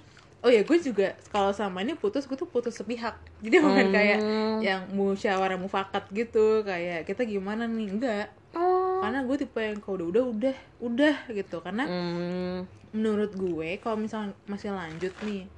oh 0.45 0.51
ya 0.51 0.61
gue 0.61 0.77
juga 0.77 1.17
kalau 1.27 1.49
sama 1.49 1.81
ini 1.81 1.97
putus 1.97 2.23
gue 2.23 2.37
tuh 2.37 2.45
putus 2.45 2.77
sepihak 2.77 3.17
jadi 3.41 3.57
bukan 3.59 3.87
kayak 3.89 4.19
Hmm. 4.21 4.61
yang 4.61 4.85
musyawarah 4.89 5.57
mufakat 5.57 6.05
gitu 6.11 6.61
kayak 6.61 7.03
kita 7.03 7.25
gimana 7.25 7.65
nih 7.65 7.89
enggak 7.89 8.27
Oh. 8.53 9.01
karena 9.01 9.19
gue 9.21 9.35
tipe 9.35 9.57
yang 9.57 9.81
kalau 9.81 9.99
udah 9.99 10.21
udah 10.23 10.23
udah 10.23 10.55
udah 10.79 11.15
gitu 11.29 11.57
karena 11.59 11.83
Hmm. 11.83 12.57
menurut 12.93 13.33
gue 13.33 13.81
kalau 13.81 13.97
misalnya 13.97 14.37
masih 14.45 14.69
lanjut 14.69 15.11
nih 15.19 15.49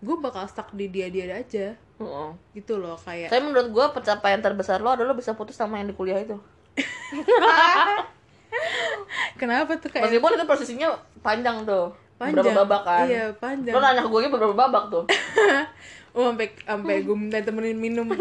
gue 0.00 0.16
bakal 0.16 0.48
stuck 0.48 0.72
di 0.72 0.88
dia 0.88 1.06
dia 1.06 1.30
aja 1.30 1.76
Oh. 2.00 2.32
gitu 2.50 2.80
loh 2.80 2.96
kayak 2.96 3.28
Tapi 3.28 3.44
menurut 3.44 3.68
gue 3.68 3.86
pencapaian 3.92 4.40
terbesar 4.40 4.80
lo 4.80 4.88
adalah 4.88 5.12
lo 5.12 5.14
bisa 5.14 5.36
putus 5.36 5.52
sama 5.52 5.76
yang 5.76 5.86
di 5.86 5.94
kuliah 5.94 6.16
itu. 6.16 6.40
kenapa 9.36 9.76
tuh 9.76 9.88
kayak 9.88 10.08
Meskipun 10.08 10.30
itu 10.32 10.44
prosesinya 10.44 10.88
panjang 11.20 11.62
tuh. 11.62 11.92
Panjang 12.20 12.44
Berapa 12.44 12.60
babak 12.62 12.82
kan? 12.84 13.04
iya 13.06 13.24
panjang 13.32 13.72
Lo 13.72 13.80
nanya 13.80 14.04
gue 14.04 14.20
beberapa 14.28 14.52
babak 14.54 14.84
tuh. 14.86 15.04
oh 16.14 16.28
sampai 16.28 16.52
sampai 16.58 17.00
gue 17.00 17.16
minta 17.16 17.40
temenin 17.40 17.74
minum 17.74 18.04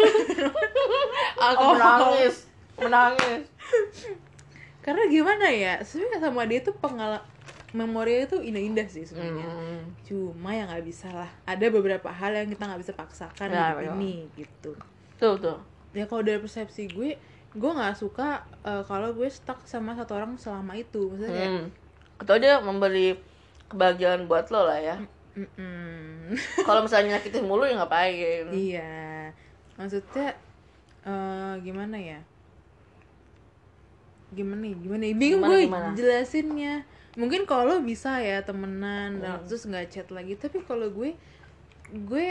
Oh, 1.40 1.46
alkohol 1.46 1.76
menangis. 1.76 2.48
Menangis. 2.76 3.44
karena 4.80 5.04
gimana 5.06 5.48
ya 5.48 5.74
sebenarnya 5.82 6.20
sama 6.22 6.44
dia 6.44 6.60
tuh 6.62 6.74
pengalaman 6.74 7.22
memori 7.70 8.26
itu 8.26 8.40
indah-indah 8.40 8.88
sih 8.88 9.04
sebenarnya 9.04 9.46
Hmm. 9.46 9.84
cuma 10.02 10.50
ya 10.50 10.66
nggak 10.66 10.82
bisa 10.82 11.12
lah 11.12 11.30
ada 11.44 11.62
beberapa 11.70 12.10
hal 12.10 12.34
yang 12.34 12.48
kita 12.48 12.66
nggak 12.66 12.82
bisa 12.82 12.94
paksakan 12.94 13.48
Ya, 13.48 13.72
di 13.72 13.86
iya. 13.86 13.92
ini 13.94 14.14
gitu 14.34 14.74
Tuh 15.16 15.36
tuh. 15.38 15.60
ya 15.92 16.04
kalau 16.04 16.24
dari 16.24 16.40
persepsi 16.40 16.88
gue 16.88 17.14
gue 17.52 17.72
nggak 17.72 17.94
suka 17.94 18.42
eh, 18.64 18.82
kalau 18.84 19.12
gue 19.12 19.28
stuck 19.28 19.62
sama 19.64 19.94
satu 19.94 20.16
orang 20.16 20.34
selama 20.36 20.74
itu 20.74 21.08
maksudnya 21.08 21.30
kayak 21.30 21.52
Hmm. 21.52 21.68
Itu 22.20 22.32
aja 22.34 22.60
memberi 22.60 23.16
kebahagiaan 23.70 24.26
buat 24.26 24.50
lo 24.50 24.66
lah 24.66 24.78
ya. 24.78 24.98
Kalau 26.60 26.84
misalnya 26.84 27.08
nyakitin 27.16 27.46
mulu 27.48 27.64
ya 27.64 27.80
ngapain? 27.80 28.50
iya 28.52 29.32
maksudnya 29.80 30.36
eh, 31.08 31.54
gimana 31.64 31.96
ya 31.96 32.20
gimana 34.30 34.62
gimana 34.68 35.04
bingung 35.16 35.42
Gimana, 35.42 35.50
gue 35.50 35.62
gimana? 35.66 35.90
jelasinnya 35.96 36.74
mungkin 37.18 37.48
kalau 37.50 37.82
bisa 37.82 38.22
ya 38.22 38.46
temenan 38.46 39.18
Hmm. 39.18 39.42
terus 39.48 39.66
nggak 39.66 39.90
chat 39.90 40.08
lagi 40.14 40.36
tapi 40.36 40.62
kalau 40.62 40.86
gue 40.92 41.18
gue 41.90 42.26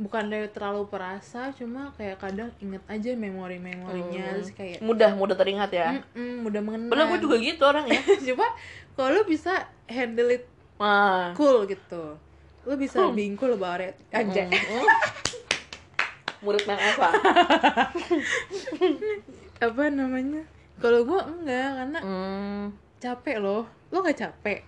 bukan 0.00 0.24
dari 0.26 0.48
terlalu 0.48 0.88
perasa 0.88 1.52
cuma 1.52 1.92
kayak 1.94 2.16
kadang 2.18 2.48
inget 2.56 2.80
aja 2.86 3.12
memori-memorinya 3.12 4.24
Hmm. 4.24 4.34
terus 4.34 4.50
kayak 4.50 4.80
Mudah, 4.80 5.12
mudah 5.12 5.36
teringat 5.36 5.70
ya. 5.70 5.88
"Mm-mm, 5.92 6.42
mudah 6.42 6.60
mengenang 6.64 6.88
Padahal 6.88 7.08
gue 7.10 7.20
juga 7.20 7.36
gitu 7.36 7.62
orang 7.62 7.84
ya. 7.84 8.00
cuma 8.32 8.46
kalau 8.96 9.12
lo 9.12 9.22
bisa 9.24 9.52
handle 9.84 10.32
it 10.32 10.48
Wah. 10.76 11.36
cool 11.36 11.68
gitu 11.68 12.16
lo 12.60 12.74
bisa 12.74 12.96
Hmm. 12.98 13.36
cool 13.36 13.52
about 13.52 13.80
it 13.80 13.94
aja 14.10 14.48
Hmm. 14.48 14.88
Murid 16.40 16.64
Mang 16.64 16.80
Eva. 16.80 17.08
apa 19.60 19.84
namanya 19.92 20.48
kalau 20.80 21.04
gue 21.04 21.20
enggak 21.20 21.68
karena 21.76 21.98
Hmm. 22.00 22.64
capek 22.96 23.36
loh 23.38 23.68
lo 23.92 24.00
gak 24.00 24.16
capek 24.18 24.60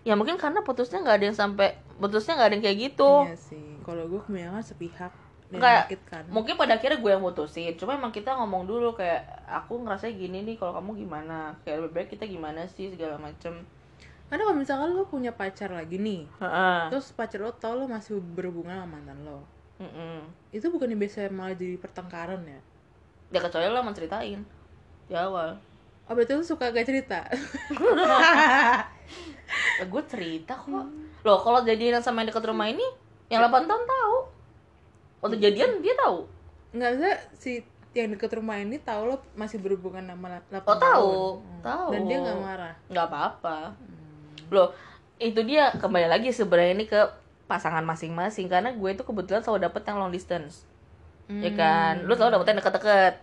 Ya 0.00 0.14
mungkin 0.14 0.38
karena 0.38 0.62
putusnya 0.62 1.02
nggak 1.02 1.16
ada 1.18 1.24
yang 1.26 1.34
sampai 1.34 1.68
putusnya 1.98 2.38
nggak 2.38 2.46
ada 2.46 2.54
yang 2.54 2.62
kayak 2.64 2.78
gitu. 2.78 3.12
iya 3.26 3.34
sih 3.34 3.75
kalau 3.86 4.04
gue 4.04 4.18
kebanyakan 4.18 4.58
sepihak 4.60 5.14
dan 5.46 5.62
Kayak 5.62 5.86
menyakitkan 5.86 6.22
mungkin 6.26 6.54
pada 6.58 6.74
akhirnya 6.74 6.98
gue 6.98 7.10
yang 7.14 7.22
mutusin. 7.22 7.70
Cuma 7.78 7.94
emang 7.94 8.10
kita 8.10 8.34
ngomong 8.34 8.66
dulu 8.66 8.90
kayak 8.92 9.22
aku 9.46 9.78
ngerasa 9.78 10.10
gini 10.10 10.42
nih 10.42 10.58
kalau 10.58 10.74
kamu 10.74 11.06
gimana? 11.06 11.54
Kayak 11.62 11.86
lebih 11.86 11.94
baik 11.94 12.08
kita 12.12 12.26
gimana 12.26 12.66
sih 12.66 12.90
segala 12.90 13.14
macem. 13.16 13.62
karena 14.26 14.42
kalau 14.42 14.58
misalkan 14.58 14.90
lo 14.90 15.06
punya 15.06 15.30
pacar 15.30 15.70
lagi 15.70 16.02
nih 16.02 16.26
Heeh. 16.42 16.90
terus 16.90 17.14
pacar 17.14 17.38
lo 17.38 17.54
tau 17.54 17.78
lo 17.78 17.86
masih 17.86 18.18
berhubungan 18.18 18.82
sama 18.82 18.98
mantan 18.98 19.22
lo 19.22 19.38
Mm-mm. 19.78 20.26
itu 20.50 20.66
bukan 20.66 20.90
biasa 20.98 21.30
malah 21.30 21.54
jadi 21.54 21.78
pertengkaran 21.78 22.42
ya 22.42 22.58
Ya 23.30 23.38
kecuali 23.38 23.70
lo 23.70 23.86
menceritain 23.86 24.42
di 25.06 25.14
awal. 25.14 25.54
oh 26.04 26.12
berarti 26.12 26.34
lo 26.34 26.42
suka 26.42 26.74
gak 26.74 26.90
cerita 26.90 27.22
Ya, 29.78 29.84
gue 29.86 30.02
cerita 30.10 30.58
kok. 30.58 30.86
Loh 31.22 31.38
kalau 31.38 31.62
jadian 31.62 32.02
sama 32.02 32.22
yang 32.22 32.34
dekat 32.34 32.50
rumah 32.50 32.66
ini, 32.66 32.82
yang 33.26 33.40
8 33.42 33.66
tahun 33.66 33.84
tahu. 33.84 34.16
Waktu 35.20 35.36
jadian 35.40 35.80
dia 35.80 35.94
tahu. 35.96 36.26
nggak 36.70 36.90
bisa 36.92 37.10
si 37.34 37.52
yang 37.96 38.12
deket 38.12 38.36
rumah 38.36 38.60
ini 38.60 38.76
tahu 38.76 39.08
lo 39.08 39.16
masih 39.32 39.56
berhubungan 39.56 40.04
sama 40.04 40.44
8 40.52 40.60
Oh 40.60 40.76
tahu, 40.76 40.76
tahun. 40.76 41.62
tahu. 41.64 41.86
dan 41.96 42.00
dia 42.04 42.18
nggak 42.20 42.38
marah 42.38 42.74
Nggak 42.92 43.06
apa-apa. 43.08 43.58
Loh, 44.52 44.68
itu 45.16 45.40
dia 45.42 45.72
kembali 45.72 46.06
lagi 46.06 46.28
sebenarnya 46.30 46.72
ini 46.76 46.84
ke 46.84 47.00
pasangan 47.46 47.82
masing-masing 47.82 48.46
karena 48.46 48.74
gue 48.74 48.90
itu 48.92 49.02
kebetulan 49.02 49.40
selalu 49.40 49.70
dapet 49.70 49.82
yang 49.88 49.96
long 49.96 50.12
distance. 50.12 50.68
Ya 51.26 51.50
kan? 51.56 52.06
Lu 52.06 52.14
selalu 52.14 52.38
dapet 52.38 52.46
yang 52.52 52.58
deket-deket. 52.62 53.14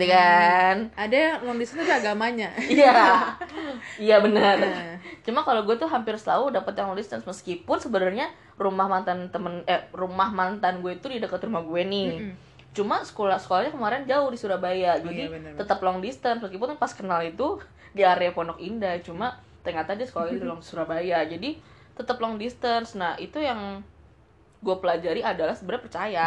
Ya 0.00 0.08
kan? 0.16 0.76
ada 0.96 1.16
yang 1.16 1.36
long 1.44 1.58
distance 1.60 1.84
tapi 1.84 1.92
agamanya 1.92 2.48
Iya. 2.56 3.36
Iya 4.00 4.16
benar. 4.24 4.56
Nah. 4.56 4.96
Cuma 5.20 5.44
kalau 5.44 5.64
gue 5.68 5.76
tuh 5.76 5.88
hampir 5.88 6.16
selalu 6.16 6.56
dapet 6.56 6.72
yang 6.76 6.92
long 6.92 6.98
distance 6.98 7.24
meskipun 7.28 7.76
sebenarnya 7.76 8.32
rumah 8.56 8.88
mantan 8.88 9.28
temen 9.28 9.64
eh 9.68 9.84
rumah 9.92 10.32
mantan 10.32 10.80
gue 10.80 10.96
itu 10.96 11.08
di 11.08 11.20
dekat 11.20 11.44
rumah 11.44 11.60
gue 11.64 11.82
nih. 11.84 12.08
Mm-mm. 12.16 12.34
Cuma 12.72 13.02
sekolah 13.02 13.36
sekolahnya 13.36 13.72
kemarin 13.74 14.02
jauh 14.06 14.30
di 14.30 14.38
Surabaya. 14.38 14.96
Oh, 14.96 15.10
jadi 15.10 15.22
iya, 15.26 15.52
tetap 15.58 15.82
long 15.82 15.98
distance 15.98 16.40
meskipun 16.40 16.78
pas 16.78 16.92
kenal 16.94 17.20
itu 17.20 17.58
di 17.92 18.06
area 18.06 18.30
Pondok 18.30 18.62
Indah. 18.62 18.96
Cuma 19.02 19.36
ternyata 19.60 19.98
dia 19.98 20.06
sekolahnya 20.06 20.38
di 20.38 20.46
long 20.46 20.62
Surabaya. 20.62 21.26
Jadi 21.26 21.58
tetap 21.98 22.16
long 22.22 22.38
distance. 22.38 22.94
Nah, 22.94 23.18
itu 23.18 23.42
yang 23.42 23.82
gue 24.60 24.76
pelajari 24.78 25.24
adalah 25.24 25.52
sebenarnya 25.56 25.84
percaya. 25.84 26.26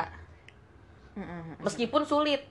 Meskipun 1.61 2.03
sulit. 2.07 2.41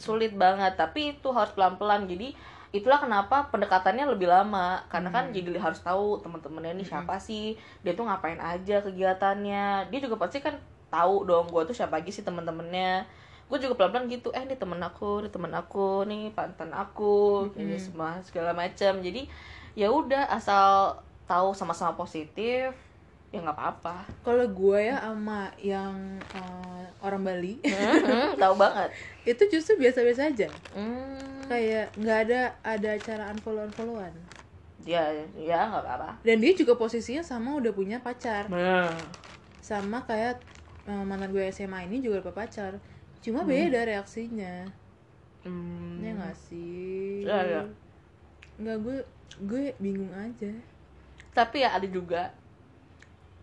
Sulit 0.00 0.32
banget, 0.34 0.78
tapi 0.78 1.16
itu 1.16 1.28
harus 1.32 1.52
pelan-pelan. 1.52 2.08
Jadi 2.08 2.32
itulah 2.68 3.00
kenapa 3.00 3.48
pendekatannya 3.52 4.08
lebih 4.08 4.28
lama. 4.28 4.82
Karena 4.88 5.08
kan 5.12 5.30
jadi 5.32 5.56
harus 5.60 5.80
tahu 5.80 6.20
teman-temannya 6.24 6.78
ini 6.80 6.84
siapa 6.84 7.16
sih 7.20 7.56
dia 7.84 7.92
tuh 7.92 8.08
ngapain 8.08 8.40
aja 8.40 8.80
kegiatannya. 8.84 9.88
Dia 9.88 9.98
juga 10.00 10.16
pasti 10.20 10.40
kan 10.40 10.56
tahu 10.88 11.28
dong 11.28 11.52
gue 11.52 11.62
tuh 11.68 11.76
siapa 11.76 12.00
lagi 12.00 12.12
sih 12.12 12.24
teman-temannya. 12.24 13.04
Gue 13.48 13.56
juga 13.56 13.80
pelan-pelan 13.80 14.12
gitu 14.12 14.28
eh 14.36 14.44
ini 14.44 14.60
temen 14.60 14.76
aku 14.84 15.24
ini 15.24 15.32
temen 15.32 15.52
aku 15.56 16.04
nih 16.04 16.36
pantan 16.36 16.68
aku 16.68 17.48
ini 17.56 17.80
semua 17.80 18.20
segala 18.20 18.52
macam 18.52 19.00
jadi 19.00 19.24
ya 19.72 19.88
udah 19.88 20.28
asal 20.28 21.00
tahu 21.24 21.56
sama-sama 21.56 21.96
positif 21.96 22.76
ya 23.28 23.38
nggak 23.44 23.56
apa-apa. 23.56 23.96
Kalau 24.24 24.46
gue 24.48 24.78
ya 24.88 24.96
sama 25.04 25.52
yang 25.60 25.94
eh, 26.34 26.84
orang 27.04 27.22
Bali. 27.24 27.60
Hmm, 27.60 28.36
tahu 28.40 28.54
banget. 28.56 28.88
Itu 29.36 29.42
justru 29.52 29.76
biasa-biasa 29.76 30.32
aja. 30.32 30.48
Hmm, 30.72 31.44
kayak 31.48 31.92
nggak 31.96 32.18
ada 32.28 32.40
ada 32.64 32.88
acara 32.96 33.24
unfollow 33.32 33.64
unfollowan 33.68 34.12
ya 34.88 35.04
ya 35.36 35.68
nggak 35.68 35.84
apa-apa. 35.84 36.10
Dan 36.24 36.40
dia 36.40 36.56
juga 36.56 36.72
posisinya 36.78 37.20
sama 37.20 37.60
udah 37.60 37.72
punya 37.76 38.00
pacar. 38.00 38.48
Nah, 38.48 38.88
sama 39.60 40.00
kayak 40.08 40.40
eh, 40.88 41.04
mantan 41.04 41.28
gue 41.28 41.44
SMA 41.52 41.84
ini 41.84 42.00
juga 42.00 42.24
dapat 42.24 42.48
pacar. 42.48 42.72
Cuma 43.20 43.44
beda 43.44 43.84
reaksinya. 43.84 44.64
Hmm, 45.44 46.00
ya 46.00 46.10
nggak 46.16 46.36
sih? 46.48 47.28
Iya, 47.28 47.38
iya. 47.44 47.62
nggak 48.58 48.78
gue 48.80 48.98
gue 49.44 49.62
bingung 49.76 50.10
aja. 50.16 50.50
Tapi 51.36 51.62
ya 51.62 51.76
ada 51.76 51.86
juga 51.86 52.32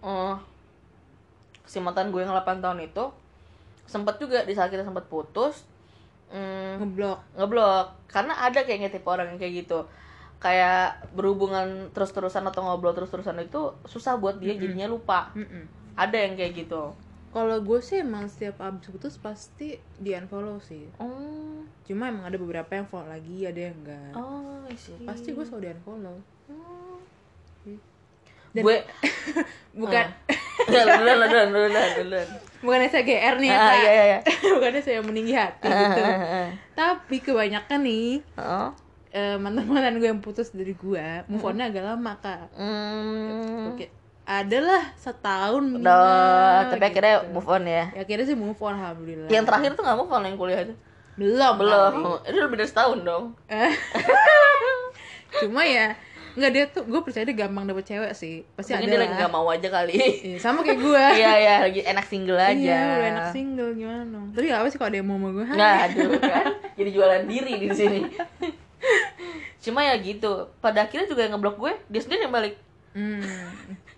oh 0.05 0.37
si 1.65 1.81
mantan 1.81 2.13
gue 2.13 2.21
yang 2.21 2.31
8 2.31 2.61
tahun 2.61 2.85
itu 2.85 3.09
sempet 3.89 4.21
juga 4.21 4.45
di 4.45 4.53
saat 4.53 4.69
kita 4.69 4.85
sempet 4.85 5.09
putus 5.09 5.65
mm, 6.29 6.81
ngeblok. 6.81 7.19
ngeblok. 7.37 7.87
Karena 8.09 8.33
ada 8.41 8.61
kayaknya 8.65 8.89
tipe 8.93 9.05
orang 9.09 9.33
yang 9.33 9.39
kayak 9.41 9.65
gitu. 9.65 9.85
Kayak 10.41 11.09
berhubungan 11.17 11.89
terus-terusan 11.95 12.45
atau 12.45 12.61
ngobrol 12.65 12.93
terus-terusan 12.93 13.41
itu 13.41 13.73
susah 13.89 14.17
buat 14.19 14.37
dia 14.37 14.53
jadinya 14.53 14.85
lupa. 14.89 15.33
Mm-mm. 15.33 15.65
ada 15.95 16.17
yang 16.19 16.35
kayak 16.35 16.65
gitu. 16.65 16.91
Kalau 17.31 17.57
gue 17.59 17.79
sih 17.83 17.99
emang 17.99 18.31
setiap 18.31 18.63
abis 18.63 18.87
putus 18.91 19.15
pasti 19.19 19.79
di 19.99 20.15
unfollow 20.15 20.59
sih. 20.59 20.87
Oh. 20.99 21.63
Cuma 21.87 22.11
emang 22.11 22.27
ada 22.27 22.35
beberapa 22.39 22.71
yang 22.75 22.87
follow 22.87 23.07
lagi 23.07 23.47
ada 23.47 23.59
yang 23.71 23.75
enggak. 23.83 24.11
Oh 24.15 24.63
pasti 25.07 25.31
gue 25.31 25.45
selalu 25.47 25.63
di 25.63 25.69
unfollow. 25.71 26.17
Hmm. 26.51 27.79
Dan- 28.55 28.63
gue 28.63 28.77
bukan 29.75 30.05
bukan 32.63 32.79
SGR 32.87 33.35
nih 33.43 33.49
ya 33.51 33.57
ah 33.59 33.67
Kak. 33.67 33.75
iya 33.83 33.91
iya 33.91 34.19
bukannya 34.55 34.81
saya 34.81 34.99
meninggi 35.03 35.33
hati 35.35 35.67
gitu 35.67 36.01
iya 36.01 36.47
tapi 36.71 37.19
kebanyakan 37.19 37.79
nih 37.83 38.23
oh 38.39 38.71
eh, 39.11 39.35
mantan-mantan 39.35 39.99
gue 39.99 40.07
yang 40.07 40.23
putus 40.23 40.55
dari 40.55 40.71
gue 40.71 41.05
move 41.27 41.43
onnya 41.43 41.67
agak 41.67 41.83
lama 41.83 42.13
kak 42.23 42.51
hmm. 42.55 43.75
oke 43.75 43.85
adalah 44.25 44.81
setahun 44.97 45.61
minimal 45.61 45.85
Udah, 45.85 46.73
tapi 46.73 46.83
akhirnya 46.89 47.21
gitu. 47.21 47.29
move 47.29 47.45
on 47.45 47.63
ya. 47.69 47.93
ya 47.93 48.01
akhirnya 48.01 48.25
sih 48.25 48.33
move 48.33 48.57
on 48.57 48.73
alhamdulillah 48.73 49.29
Yang 49.29 49.45
terakhir 49.45 49.69
tuh 49.77 49.83
gak 49.85 49.97
move 50.01 50.09
on 50.09 50.25
yang 50.25 50.33
kuliah 50.33 50.65
itu? 50.65 50.73
belum 51.15 51.53
Belum. 51.61 51.93
Itu 52.25 52.37
lebih 52.43 52.57
dari 52.59 52.67
setahun 52.67 53.05
dong. 53.05 53.37
cuma 55.45 55.61
ya 55.61 55.93
nggak 56.35 56.51
dia 56.51 56.63
tuh 56.67 56.83
gue 56.83 56.99
percaya 56.99 57.23
dia 57.23 57.35
gampang 57.35 57.63
dapet 57.63 57.87
cewek 57.87 58.11
sih 58.11 58.43
pasti 58.59 58.75
Mungkin 58.75 58.87
ada 58.87 58.91
dia 58.91 58.99
lah 58.99 59.07
lagi 59.07 59.23
gak 59.23 59.31
mau 59.31 59.47
aja 59.47 59.67
kali. 59.71 59.95
Iya, 59.95 60.37
sama 60.43 60.59
kayak 60.67 60.79
gue 60.83 61.03
Iya, 61.23 61.31
iya, 61.39 61.55
lagi 61.63 61.81
enak 61.87 62.05
single 62.11 62.35
aja. 62.35 62.51
iya 62.59 62.81
udah 62.99 63.07
enak 63.15 63.27
single 63.31 63.71
gimana 63.71 64.03
tapi 64.35 64.45
gak 64.51 64.59
apa 64.59 64.67
sih 64.67 64.77
kalau 64.77 64.89
ada 64.91 64.97
yang 64.99 65.07
mau 65.07 65.15
sama 65.15 65.29
gue 65.31 65.45
Nggak, 65.47 65.75
aduh 65.87 66.09
kan. 66.19 66.45
Jadi 66.75 66.89
jualan 66.91 67.23
diri 67.23 67.53
di 67.55 67.67
sini. 67.71 67.99
Cuma 69.63 69.79
ya 69.81 69.95
gitu. 69.97 70.51
Pada 70.59 70.83
akhirnya 70.85 71.07
juga 71.07 71.23
yang 71.23 71.39
ngeblok 71.39 71.57
gue, 71.57 71.73
dia 71.87 72.01
sendiri 72.03 72.27
yang 72.27 72.35
balik. 72.35 72.55
hmm. 72.93 73.23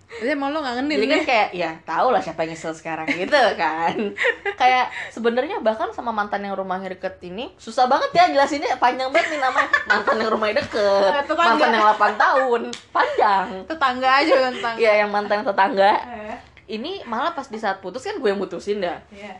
Jadi 0.09 0.29
emang 0.31 0.49
lo 0.49 0.59
ngangenin 0.59 0.87
Jadi 0.93 1.07
kan 1.09 1.21
kayak 1.21 1.49
ya 1.51 1.71
tau 1.83 2.09
lah 2.09 2.17
siapa 2.17 2.41
yang 2.41 2.55
nyesel 2.55 2.71
sekarang 2.71 3.03
gitu 3.05 3.35
kan. 3.53 3.91
kayak 4.61 4.87
sebenarnya 5.09 5.59
bahkan 5.59 5.91
sama 5.91 6.09
mantan 6.09 6.41
yang 6.41 6.53
rumahnya 6.53 6.89
deket 6.89 7.19
ini 7.21 7.51
susah 7.55 7.85
banget 7.85 8.09
ya 8.11 8.23
jelasinnya 8.29 8.75
panjang 8.77 9.07
banget 9.07 9.27
nih 9.29 9.41
namanya 9.41 9.67
mantan 9.85 10.15
yang 10.17 10.31
rumahnya 10.31 10.55
deket, 10.59 11.11
Eh, 11.11 11.23
tetangga. 11.23 11.51
mantan 11.51 11.69
yang 11.69 11.85
8 11.91 12.15
tahun, 12.17 12.61
panjang. 12.89 13.47
tetangga 13.65 14.09
aja 14.15 14.35
tentang 14.47 14.73
Iya 14.75 14.91
yang 14.97 15.09
mantan 15.09 15.35
yang 15.37 15.47
tetangga. 15.47 15.91
Eh, 16.07 16.35
Ini 16.69 17.03
malah 17.03 17.31
pas 17.31 17.45
di 17.45 17.55
saat 17.55 17.77
putus 17.77 18.01
kan 18.01 18.15
gue 18.15 18.27
yang 18.27 18.37
mutusin 18.37 18.79
dah. 18.79 18.99
iya. 19.09 19.35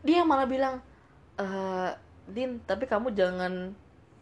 Dia 0.00 0.22
malah 0.22 0.44
bilang, 0.44 0.78
eh 1.36 1.90
Din, 2.24 2.60
tapi 2.60 2.84
kamu 2.84 3.10
jangan 3.12 3.72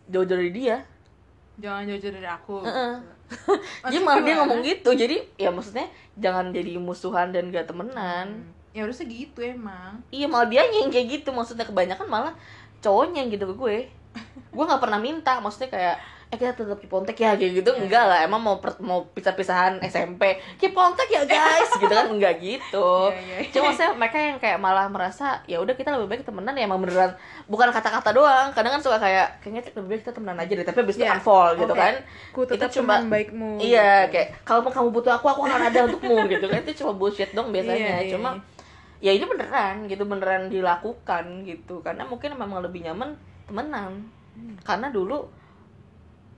jauh-jauh 0.07 0.39
dari 0.39 0.49
dia. 0.51 0.87
Jangan 1.57 1.83
jauh 1.89 2.13
dari 2.13 2.29
aku 2.29 2.57
Heeh. 2.63 2.95
Jadi 3.27 3.99
Maksud 3.99 4.03
malah 4.07 4.23
dia 4.23 4.35
ngomong 4.39 4.61
gitu. 4.63 4.91
Jadi 4.95 5.17
ya 5.35 5.51
maksudnya 5.51 5.91
jangan 6.15 6.55
jadi 6.55 6.79
musuhan 6.79 7.35
dan 7.35 7.51
gak 7.51 7.67
temenan. 7.75 8.55
ya 8.77 8.85
harusnya 8.85 9.09
gitu 9.09 9.41
emang 9.41 10.05
Iya 10.13 10.29
malah 10.29 10.47
dia 10.53 10.63
yang 10.69 10.93
kayak 10.93 11.09
gitu 11.09 11.33
maksudnya 11.33 11.65
kebanyakan 11.65 12.07
malah 12.13 12.37
cowoknya 12.85 13.25
yang 13.25 13.31
gitu 13.33 13.49
ke 13.51 13.55
gue. 13.57 13.77
Gue 14.53 14.65
nggak 14.69 14.83
pernah 14.85 15.01
minta 15.01 15.41
maksudnya 15.41 15.73
kayak 15.73 15.97
eh 16.27 16.37
kita 16.37 16.53
tetap 16.53 16.75
keep 16.77 16.89
kontak 16.89 17.15
ya 17.15 17.33
kayak 17.33 17.53
gitu 17.57 17.71
enggak 17.73 18.03
lah 18.03 18.19
emang 18.21 18.39
mau 18.39 18.59
per- 18.59 18.79
mau 18.79 19.07
pisah-pisahan 19.09 19.79
SMP 19.81 20.27
keep 20.57 20.73
kontak 20.73 21.07
ya 21.07 21.23
guys 21.23 21.71
gitu 21.73 21.87
kan 21.89 22.07
enggak 22.09 22.37
gitu 22.37 22.91
Iya, 23.09 23.39
iya. 23.39 23.49
cuma 23.49 23.71
maksudnya 23.71 23.91
mereka 23.95 24.17
yang 24.19 24.37
kayak 24.37 24.59
malah 24.59 24.87
merasa 24.87 25.39
ya 25.45 25.59
udah 25.59 25.73
kita 25.73 25.95
lebih 25.95 26.09
baik 26.09 26.23
temenan 26.23 26.53
ya 26.53 26.67
emang 26.67 26.79
beneran 26.79 27.15
bukan 27.47 27.71
kata-kata 27.71 28.11
doang 28.11 28.51
kadang 28.51 28.75
kan 28.75 28.83
suka 28.83 28.99
kayak 28.99 29.39
kayaknya 29.39 29.71
lebih 29.71 29.89
baik 29.89 30.01
kita 30.03 30.13
temenan 30.13 30.37
aja 30.37 30.53
deh 30.53 30.67
tapi 30.67 30.79
abis 30.83 30.95
itu 30.95 31.05
Iya. 31.05 31.15
unfollow 31.15 31.55
gitu 31.55 31.71
Oke. 31.71 31.79
kan 31.79 31.95
ku 32.31 32.41
tetap 32.43 32.69
Itu 32.69 32.77
cuma- 32.77 33.07
baikmu 33.07 33.51
Iya, 33.57 33.91
gitu. 34.05 34.13
kayak 34.13 34.29
kalau 34.43 34.61
kamu 34.67 34.89
butuh 34.91 35.13
aku, 35.13 35.27
aku 35.29 35.41
akan 35.45 35.63
ada 35.65 35.79
untukmu 35.85 36.27
gitu 36.27 36.45
kan. 36.45 36.59
Itu 36.61 36.73
cuma 36.77 36.93
bullshit 36.93 37.31
dong 37.33 37.49
biasanya. 37.49 37.79
Iya, 37.97 37.99
iya, 38.03 38.13
cuma 38.13 38.31
ya 38.99 39.11
ini 39.11 39.25
beneran 39.25 39.87
gitu, 39.87 40.03
beneran 40.03 40.51
dilakukan 40.51 41.25
gitu. 41.45 41.81
Karena 41.81 42.03
mungkin 42.03 42.35
memang 42.35 42.61
lebih 42.61 42.83
nyaman 42.83 43.15
temenan. 43.47 44.05
Hmm. 44.35 44.57
Karena 44.61 44.89
dulu 44.89 45.31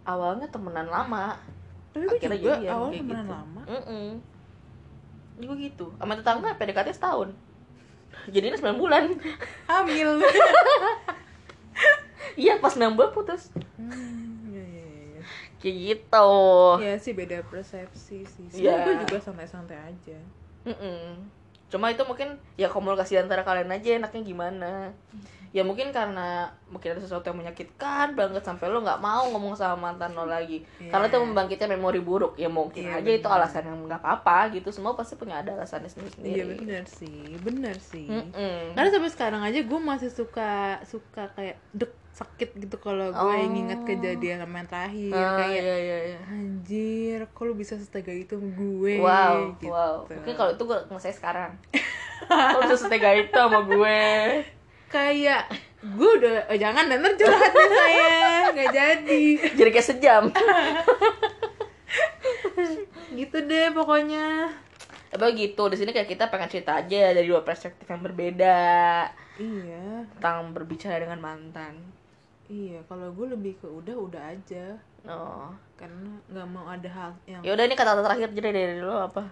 awalnya 0.08 0.48
temenan 0.48 0.88
lama. 0.88 1.36
tapi 1.92 2.04
gue 2.04 2.16
Akhirnya 2.16 2.38
juga 2.38 2.54
jadian, 2.56 2.72
awal 2.72 2.88
kayak 2.88 3.00
temenan 3.02 3.20
gitu. 3.20 3.34
lama 3.34 3.60
Mm-mm. 3.68 4.06
Juga 5.38 5.54
gitu. 5.56 5.86
Sama 5.94 6.12
tetangga 6.16 6.48
PDKT 6.54 6.88
setahun. 6.90 7.28
Jadinya 8.26 8.56
9 8.56 8.76
bulan. 8.76 9.02
hamil 9.66 10.18
iya, 12.36 12.58
pas 12.58 12.72
9 12.72 12.92
bulan 12.92 13.10
putus. 13.10 13.50
hmm, 13.76 14.48
iya, 14.48 14.62
iya, 14.64 14.84
iya. 14.86 15.20
Kayak 15.58 15.76
gitu. 15.76 16.30
ya 16.80 16.94
sih 16.96 17.12
beda 17.12 17.38
persepsi 17.44 18.24
sih. 18.24 18.44
Iya. 18.54 18.74
Sebenernya 18.74 18.86
gue 18.86 18.94
juga 19.06 19.18
santai-santai 19.20 19.78
aja 19.78 20.18
Mm-mm. 20.64 21.28
Cuma 21.68 21.88
itu 21.88 22.00
mungkin 22.02 22.28
ya 22.56 22.66
komunikasi 22.66 23.16
antara 23.16 23.44
kalian 23.44 23.68
aja 23.68 23.96
enaknya 23.96 24.22
gimana. 24.22 24.72
Ya 25.48 25.64
mungkin 25.64 25.88
karena 25.90 26.44
mungkin 26.68 26.92
ada 26.92 27.00
sesuatu 27.00 27.24
yang 27.24 27.40
menyakitkan 27.40 28.12
banget 28.12 28.44
sampai 28.44 28.68
lo 28.68 28.84
nggak 28.84 29.00
mau 29.00 29.32
ngomong 29.32 29.56
sama 29.56 29.80
mantan 29.80 30.12
lo 30.12 30.24
lagi. 30.24 30.60
Iya. 30.76 30.92
Karena 30.92 31.08
itu 31.08 31.18
membangkitkan 31.18 31.72
memori 31.72 32.00
buruk. 32.00 32.36
Ya 32.36 32.52
mungkin 32.52 32.84
Iya, 32.84 33.00
aja 33.00 33.10
itu 33.10 33.24
benar. 33.24 33.40
alasan 33.40 33.64
yang 33.64 33.80
nggak 33.80 33.96
apa-apa 33.98 34.52
gitu. 34.52 34.68
Semua 34.68 34.92
pasti 34.92 35.16
punya 35.16 35.40
ada 35.40 35.56
alasannya 35.56 35.88
iya 35.88 35.92
sendiri-sendiri. 35.92 36.56
bener 36.60 36.84
sih 36.84 37.20
bener 37.40 37.76
sih 37.80 38.04
Mm-mm. 38.06 38.76
karena 38.76 38.88
sampai 38.92 39.08
sekarang 39.08 39.40
aja 39.40 39.60
gue 39.60 39.80
masih 39.80 40.10
suka 40.12 40.52
suka 40.84 41.32
kayak 41.32 41.56
dek 41.72 41.92
sakit 42.18 42.50
gitu 42.58 42.76
kalau 42.76 43.08
gue 43.08 43.14
Oh. 43.14 43.38
inget 43.54 43.78
kejadian 43.84 44.42
yang 44.42 44.66
terakhir 44.66 45.14
Ah, 45.14 45.38
kayak 45.38 45.54
iya, 45.54 45.76
iya, 45.78 45.98
iya. 46.04 46.18
anjir 46.26 47.18
kok 47.30 47.42
lu 47.42 47.54
bisa 47.54 47.74
setega 47.74 48.10
itu 48.10 48.34
gue 48.34 48.98
Wow, 48.98 49.54
gitu. 49.54 49.70
wow. 49.70 50.02
Mungkin 50.02 50.34
kalau 50.34 50.50
itu 50.50 50.62
gue 50.64 50.78
nge 50.90 51.14
sekarang. 51.14 51.54
Kalau 52.28 52.60
bisa 52.60 52.76
setega 52.76 53.14
itu 53.14 53.30
sama 53.30 53.62
gue. 53.62 54.02
kayak 54.88 55.46
gue 55.78 56.10
udah 56.18 56.48
oh, 56.48 56.56
jangan 56.56 56.88
dan 56.88 56.98
ntar 56.98 57.12
curhat 57.14 57.52
deh 57.52 57.70
saya 57.70 58.08
nggak 58.50 58.70
jadi 58.72 59.22
Jadi 59.54 59.70
kayak 59.70 59.86
sejam. 59.86 60.22
gitu 63.14 63.36
deh 63.40 63.70
pokoknya 63.70 64.50
Tapi 65.08 65.24
gitu, 65.34 65.62
di 65.66 65.76
sini 65.76 65.90
kayak 65.90 66.04
kita 66.06 66.28
pengen 66.28 66.48
cerita 66.48 66.76
aja 66.76 67.12
dari 67.12 67.24
dua 67.24 67.40
perspektif 67.40 67.84
yang 67.84 68.00
berbeda 68.00 68.60
iya 69.38 70.04
tentang 70.12 70.50
berbicara 70.50 71.00
dengan 71.00 71.16
mantan. 71.18 71.78
Iya 72.48 72.78
kalau 72.84 73.08
gue 73.10 73.26
lebih 73.28 73.56
ke 73.56 73.66
udah 73.66 73.94
udah 73.94 74.22
aja 74.28 74.76
Oh. 75.06 75.48
karena 75.72 76.10
nggak 76.26 76.46
mau 76.48 76.66
ada 76.66 76.86
hal 76.86 77.10
yang 77.24 77.40
Ya 77.40 77.54
udah 77.54 77.64
ini 77.64 77.72
kata-kata 77.72 78.02
terakhir 78.04 78.28
jadi 78.30 78.50
dari 78.50 78.76
lo 78.78 78.98
apa? 79.08 79.24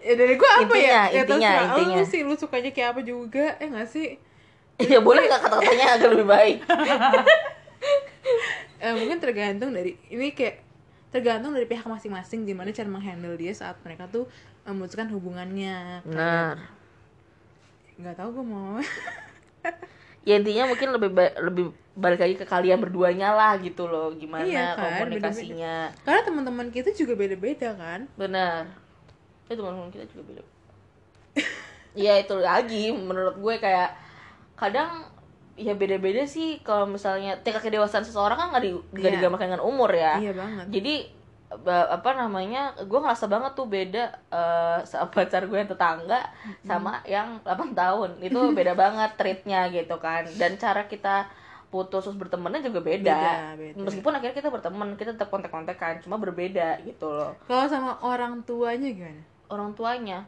ya 0.00 0.14
dari 0.14 0.32
gue 0.32 0.48
apa 0.48 0.62
Intinya, 0.64 0.86
ya 0.86 1.02
ya 1.10 1.20
intinya, 1.20 1.50
terserah 1.50 1.66
intinya. 1.74 1.96
lu 1.98 2.04
sih 2.06 2.20
lu 2.22 2.32
sukanya 2.32 2.70
kayak 2.70 2.94
apa 2.94 3.00
juga 3.02 3.58
eh 3.58 3.66
nggak 3.66 3.86
sih 3.86 4.06
ya 4.78 4.98
boleh 5.02 5.20
nggak 5.20 5.40
kata-katanya 5.42 5.86
agak 5.98 6.08
lebih 6.14 6.26
baik? 6.26 6.56
eh, 8.78 8.92
mungkin 8.94 9.18
tergantung 9.18 9.74
dari 9.74 9.98
ini 10.06 10.30
kayak 10.30 10.62
tergantung 11.10 11.50
dari 11.50 11.66
pihak 11.66 11.82
masing-masing 11.84 12.44
gimana 12.44 12.70
cara 12.70 12.86
menghandle 12.86 13.34
dia 13.34 13.50
saat 13.50 13.74
mereka 13.82 14.06
tuh 14.06 14.30
memutuskan 14.62 15.10
hubungannya 15.10 16.06
Benar. 16.06 16.54
nggak 17.98 18.14
tahu 18.14 18.28
gue 18.30 18.44
mau 18.46 18.78
Ya 20.28 20.36
intinya 20.36 20.68
mungkin 20.68 20.92
lebih 20.92 21.10
ba- 21.10 21.36
lebih 21.40 21.64
balik 21.94 22.20
lagi 22.20 22.34
ke 22.34 22.44
kalian 22.44 22.78
berduanya 22.78 23.32
lah 23.32 23.56
gitu 23.56 23.84
loh, 23.84 24.12
gimana 24.12 24.44
Iya 24.44 24.76
kan, 24.76 25.00
komunikasinya. 25.00 25.76
karena 25.98 26.20
teman-teman 26.22 26.68
kita 26.68 26.92
juga 26.92 27.16
beda-beda 27.16 27.72
kan 27.74 28.04
Benar. 28.14 28.68
Itu 29.44 29.56
teman-teman 29.56 29.88
kita 29.88 30.04
juga 30.06 30.22
beda. 30.26 30.42
Iya 31.96 32.20
itu 32.20 32.34
lagi 32.38 32.92
menurut 32.92 33.34
gue 33.36 33.54
kayak 33.56 33.90
kadang 34.54 35.02
ya 35.56 35.74
beda-beda 35.74 36.22
sih 36.24 36.62
kalau 36.62 36.86
misalnya 36.86 37.34
tingkat 37.36 37.64
kedewasaan 37.64 38.06
seseorang 38.06 38.38
kan 38.38 38.46
nggak 38.52 38.62
di 38.62 38.70
Iya. 38.94 39.18
digambarkan 39.18 39.50
dengan 39.50 39.64
umur 39.64 39.90
ya. 39.90 40.14
iya 40.16 40.30
banget 40.30 40.70
Jadi 40.70 40.94
apa 41.50 42.10
namanya 42.12 42.76
gue 42.78 42.98
ngerasa 42.98 43.24
banget 43.24 43.52
tuh 43.52 43.64
beda 43.64 44.04
eh, 44.28 44.78
sama 44.84 45.08
pacar 45.14 45.44
gue 45.44 45.56
yang 45.56 45.66
tetangga 45.66 46.20
sama 46.60 47.00
yang 47.04 47.40
8 47.40 47.72
tahun 47.72 48.10
itu 48.20 48.36
beda 48.58 48.72
banget 48.72 49.16
treatnya 49.16 49.68
gitu 49.68 49.96
kan 49.96 50.28
dan 50.36 50.54
cara 50.54 50.84
kita 50.84 51.24
putus 51.68 52.00
terus 52.00 52.16
bertemannya 52.16 52.64
juga 52.64 52.80
beda. 52.80 53.12
Beda, 53.12 53.36
beda. 53.54 53.80
meskipun 53.84 54.12
akhirnya 54.14 54.36
kita 54.36 54.48
berteman 54.48 54.88
kita 54.94 55.12
tetap 55.12 55.28
kontak-kontakan 55.28 56.00
cuma 56.00 56.16
berbeda 56.16 56.80
gitu 56.82 57.08
loh 57.08 57.36
Kalau 57.44 57.64
sama 57.64 58.00
orang 58.00 58.40
tuanya 58.42 58.88
gimana? 58.88 59.20
orang 59.48 59.72
tuanya 59.72 60.24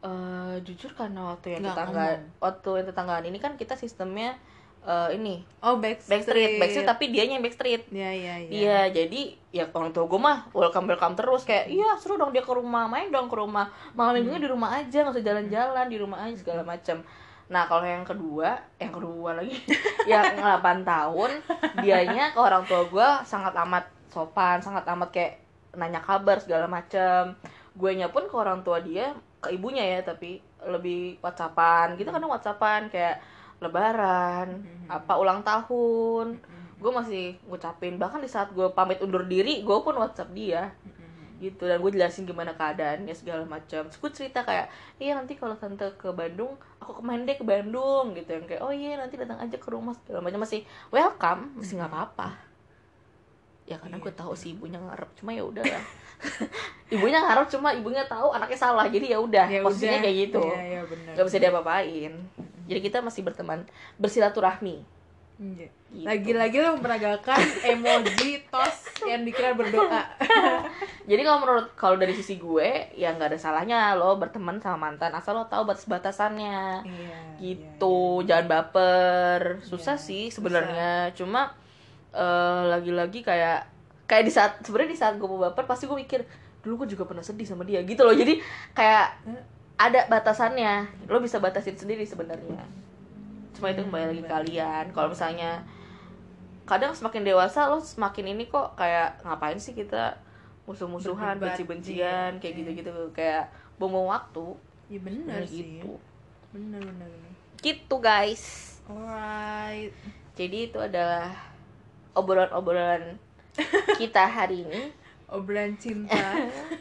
eh 0.00 0.54
jujur 0.60 0.90
karena 0.92 1.30
waktu 1.30 1.54
yang 1.54 1.62
Nggak 1.62 1.74
tetangga 1.76 2.02
ngomong. 2.02 2.22
waktu 2.38 2.70
yang 2.74 2.86
tetanggaan 2.88 3.24
ini 3.26 3.38
kan 3.38 3.52
kita 3.54 3.74
sistemnya 3.74 4.34
eh, 4.80 5.08
ini 5.14 5.44
Oh, 5.60 5.76
backstreet. 5.76 6.10
backstreet 6.24 6.50
backstreet 6.56 6.88
tapi 6.88 7.04
dia 7.12 7.24
yang 7.24 7.44
backstreet 7.44 7.84
Iya, 7.92 8.10
iya, 8.10 8.34
iya. 8.40 8.50
Iya, 8.50 8.78
jadi 8.94 9.20
ya 9.50 9.64
orang 9.68 9.90
tua 9.90 10.06
gue 10.06 10.20
mah 10.20 10.46
welcome 10.54 10.86
welcome 10.86 11.14
terus 11.14 11.42
kayak 11.42 11.68
iya 11.68 11.98
seru 11.98 12.14
dong 12.14 12.30
dia 12.30 12.40
ke 12.40 12.52
rumah 12.54 12.86
main 12.86 13.10
dong 13.10 13.26
ke 13.26 13.36
rumah 13.36 13.66
malam 13.92 14.16
minggunya 14.16 14.40
di 14.40 14.48
rumah 14.48 14.78
aja 14.78 15.02
nggak 15.02 15.14
usah 15.18 15.26
jalan-jalan 15.26 15.86
di 15.90 15.98
rumah 15.98 16.18
aja 16.22 16.36
segala 16.38 16.62
macam. 16.62 17.02
Nah 17.50 17.66
kalau 17.66 17.82
yang 17.82 18.06
kedua, 18.06 18.62
yang 18.78 18.94
kedua 18.94 19.30
lagi 19.34 19.58
yang 20.10 20.38
8 20.38 20.86
tahun 20.86 21.30
dianya 21.82 22.30
ke 22.30 22.38
orang 22.38 22.62
tua 22.62 22.86
gue 22.86 23.08
sangat 23.26 23.50
amat 23.66 23.84
sopan, 24.06 24.62
sangat 24.62 24.86
amat 24.86 25.10
kayak 25.10 25.42
nanya 25.74 25.98
kabar 25.98 26.38
segala 26.38 26.70
macam. 26.70 27.34
Gue 27.74 27.98
nya 27.98 28.06
pun 28.06 28.30
ke 28.30 28.34
orang 28.38 28.62
tua 28.62 28.78
dia 28.78 29.10
ke 29.42 29.50
ibunya 29.50 29.82
ya 29.82 30.00
tapi 30.06 30.38
lebih 30.62 31.18
whatsappan 31.18 31.96
gitu 31.96 32.12
kan 32.12 32.20
whatsappan 32.20 32.86
kayak 32.86 33.18
lebaran 33.60 34.64
apa 34.88 35.12
ulang 35.20 35.44
tahun. 35.44 36.40
Gue 36.80 36.92
masih 36.96 37.36
ngucapin 37.44 38.00
bahkan 38.00 38.24
di 38.24 38.28
saat 38.28 38.50
gue 38.56 38.72
pamit 38.72 38.98
undur 39.04 39.22
diri 39.28 39.60
gue 39.60 39.76
pun 39.84 39.94
whatsapp 40.00 40.32
dia. 40.32 40.72
Gitu 41.40 41.64
dan 41.64 41.80
gue 41.80 41.92
jelasin 41.92 42.24
gimana 42.28 42.56
keadaannya 42.56 43.12
segala 43.12 43.44
macam. 43.44 43.84
Gue 43.88 44.10
cerita 44.12 44.44
kayak 44.44 44.72
iya 44.96 45.12
nanti 45.16 45.36
kalau 45.36 45.56
tante 45.56 45.92
ke 45.96 46.08
Bandung 46.12 46.56
aku 46.80 47.04
kemarin 47.04 47.28
deh 47.28 47.36
ke 47.36 47.44
Bandung 47.44 48.16
gitu. 48.16 48.32
Yang 48.32 48.56
kayak 48.56 48.62
oh 48.64 48.72
iya 48.72 48.96
nanti 48.96 49.20
datang 49.20 49.40
aja 49.40 49.56
ke 49.60 49.68
rumah 49.68 49.92
segala 50.00 50.24
macam. 50.24 50.40
Masih 50.40 50.64
welcome 50.88 51.52
masih 51.60 51.76
nggak 51.80 51.92
apa-apa. 51.92 52.28
Ya 53.68 53.78
karena 53.78 54.02
gue 54.02 54.12
tahu 54.16 54.32
si 54.34 54.56
ibunya 54.56 54.80
ngarep 54.80 55.12
cuma 55.20 55.30
ya 55.36 55.44
udah. 55.44 55.62
Lah 55.62 55.84
ibunya 56.94 57.20
ngarep 57.22 57.46
cuma 57.48 57.72
ibunya 57.72 58.04
tahu 58.08 58.32
anaknya 58.32 58.58
salah 58.58 58.84
jadi 58.88 59.16
ya 59.16 59.18
udah 59.20 59.46
Ya 59.48 59.60
posisinya 59.64 60.00
kayak 60.04 60.16
gitu. 60.28 60.42
Iya, 60.44 60.60
iya 60.60 60.80
benar. 60.84 61.12
nggak 61.16 61.26
bisa 61.28 61.38
diapa-apain 61.38 62.12
jadi 62.70 62.78
kita 62.78 63.02
masih 63.02 63.26
berteman 63.26 63.66
bersilaturahmi. 63.98 64.86
Iya. 65.40 65.66
Gitu. 65.90 66.06
Lagi-lagi 66.06 66.56
lo 66.62 66.78
memperagakan 66.78 67.40
emoji 67.74 68.44
tos 68.52 68.86
yang 69.08 69.26
dikira 69.26 69.56
berdoa. 69.58 70.06
Jadi 71.10 71.20
kalau 71.26 71.42
menurut 71.42 71.66
kalau 71.74 71.96
dari 71.98 72.14
sisi 72.14 72.38
gue 72.38 72.94
ya 72.94 73.10
nggak 73.16 73.34
ada 73.34 73.40
salahnya 73.40 73.98
lo 73.98 74.14
berteman 74.20 74.62
sama 74.62 74.86
mantan 74.86 75.10
asal 75.16 75.34
lo 75.34 75.50
tahu 75.50 75.66
batas-batasannya. 75.66 76.86
Iya. 76.86 77.18
gitu. 77.42 78.22
jangan 78.22 78.46
baper. 78.46 79.64
Susah 79.66 79.98
Iya, 79.98 80.04
sih 80.06 80.24
sebenarnya. 80.30 81.10
Cuma 81.16 81.56
eh, 82.14 82.62
lagi-lagi 82.70 83.26
kayak 83.26 83.66
kayak 84.06 84.24
di 84.28 84.32
saat 84.32 84.52
sebenarnya 84.62 84.92
di 84.94 85.00
saat 85.00 85.14
gue 85.18 85.26
mau 85.26 85.42
baper 85.42 85.64
pasti 85.66 85.90
gue 85.90 85.98
mikir 85.98 86.22
dulu 86.60 86.84
gue 86.84 86.94
juga 86.94 87.08
pernah 87.08 87.24
sedih 87.24 87.48
sama 87.48 87.66
dia. 87.66 87.82
Gitu 87.82 88.04
loh. 88.04 88.14
Jadi 88.14 88.38
kayak 88.76 89.24
ada 89.80 90.04
batasannya 90.12 90.84
lo 91.08 91.24
bisa 91.24 91.40
batasin 91.40 91.72
sendiri 91.72 92.04
sebenarnya 92.04 92.60
cuma 93.56 93.72
itu 93.72 93.80
kembali 93.80 94.04
lagi 94.12 94.22
kalian 94.28 94.84
kalau 94.92 95.08
misalnya 95.08 95.64
kadang 96.68 96.92
semakin 96.92 97.24
dewasa 97.24 97.66
lo 97.72 97.80
semakin 97.80 98.36
ini 98.36 98.44
kok 98.46 98.76
kayak 98.76 99.16
ngapain 99.24 99.56
sih 99.56 99.72
kita 99.72 100.20
musuh-musuhan 100.68 101.40
benci-bencian 101.40 102.36
iya, 102.36 102.40
kayak 102.40 102.54
gitu-gitu 102.62 102.92
kayak 103.16 103.48
buang 103.80 104.06
waktu 104.06 104.54
Iya 104.90 105.00
benar 105.02 105.40
sih. 105.48 105.80
gitu 105.80 105.96
benar. 106.52 106.82
benar. 106.84 107.10
gitu 107.64 107.96
guys 107.98 108.76
Alright. 108.86 109.90
jadi 110.36 110.70
itu 110.70 110.78
adalah 110.78 111.32
obrolan-obrolan 112.14 113.16
kita 114.00 114.28
hari 114.28 114.62
ini 114.68 115.00
Obrolan 115.30 115.78
cinta. 115.78 116.18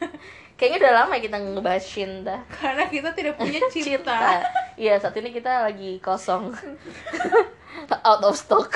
kayaknya 0.60 0.78
udah 0.82 0.94
lama 0.94 1.12
ya 1.16 1.22
kita 1.24 1.38
ngebahas 1.40 1.86
cinta. 1.86 2.36
Karena 2.60 2.84
kita 2.86 3.10
tidak 3.12 3.34
punya 3.34 3.64
cinta. 3.74 4.44
iya 4.76 5.00
saat 5.00 5.16
ini 5.16 5.32
kita 5.32 5.64
lagi 5.66 5.98
kosong. 6.00 6.52
Out 8.04 8.22
of 8.22 8.36
stock. 8.36 8.76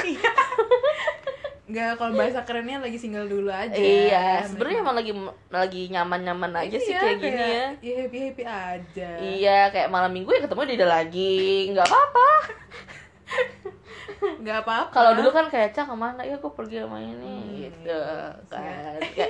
Enggak, 1.64 1.96
kalau 1.96 2.14
bahasa 2.14 2.44
kerennya 2.44 2.78
lagi 2.78 2.96
single 2.96 3.26
dulu 3.26 3.50
aja. 3.50 3.74
iya 3.74 4.44
sebenarnya 4.46 4.80
emang 4.80 4.96
lagi 4.96 5.12
lagi 5.50 5.82
nyaman-nyaman 5.90 6.52
aja 6.58 6.78
sih 6.78 6.92
Iya, 6.92 7.02
kayak 7.02 7.18
gini 7.18 7.42
ya. 7.42 7.68
Iya, 7.80 7.96
happy 8.00 8.18
happy 8.22 8.44
aja. 8.46 9.10
iya 9.20 9.60
kayak 9.70 9.90
malam 9.90 10.12
minggu 10.12 10.30
ya 10.30 10.44
ketemu 10.44 10.62
dia 10.70 10.86
lagi 10.86 11.34
nggak 11.72 11.84
apa-apa 11.84 12.30
Enggak 14.40 14.58
apa-apa. 14.64 14.92
kalau 14.92 15.12
dulu 15.20 15.30
kan 15.36 15.46
kayak 15.52 15.76
cah 15.76 15.86
ke 15.88 15.96
mana? 15.96 16.22
Ya 16.24 16.36
gue 16.40 16.52
pergi 16.52 16.84
sama 16.84 17.00
ini 17.00 17.68
gitu 17.68 18.00
kan. 18.48 19.00
kayak 19.14 19.30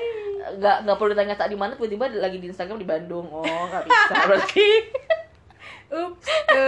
nggak 0.59 0.77
nggak 0.85 0.97
perlu 0.97 1.11
ditanya 1.13 1.35
tak 1.37 1.49
di 1.49 1.57
mana? 1.57 1.73
Tiba-tiba 1.73 2.05
lagi 2.19 2.37
di 2.37 2.47
Instagram 2.49 2.77
di 2.77 2.87
Bandung. 2.87 3.27
Oh 3.29 3.43
nggak 3.43 3.83
bisa 3.85 4.13
berarti. 4.29 4.69
Ups, 5.93 6.25
tuh 6.25 6.67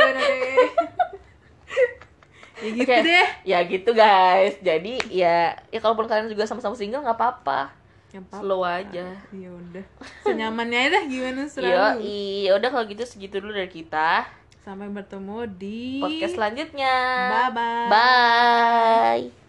ya 2.61 2.69
gitu 2.71 2.87
Oke. 2.87 3.03
deh. 3.03 3.27
ya 3.43 3.59
gitu 3.67 3.89
guys. 3.91 4.55
Jadi 4.63 4.93
ya 5.11 5.53
ya 5.69 5.79
kalaupun 5.83 6.07
kalian 6.07 6.31
juga 6.31 6.47
sama-sama 6.47 6.77
single 6.77 7.03
nggak 7.03 7.17
apa-apa. 7.19 7.73
Slow 8.31 8.63
aja. 8.63 9.11
Ya 9.35 9.49
udah. 9.51 9.83
Senyamannya 10.23 10.87
aja 10.87 10.89
dah 10.95 11.03
gimana? 11.03 11.41
Selalu. 11.51 11.99
iya. 11.99 12.55
Udah 12.55 12.69
kalau 12.71 12.87
gitu 12.87 13.03
segitu 13.03 13.43
dulu 13.43 13.51
dari 13.51 13.67
kita. 13.67 14.23
Sampai 14.65 14.89
bertemu 14.89 15.45
di 15.45 16.01
Podcast 16.01 16.33
selanjutnya. 16.33 16.95
Bye 17.29 17.49
bye. 17.53 17.89
Bye. 19.29 19.44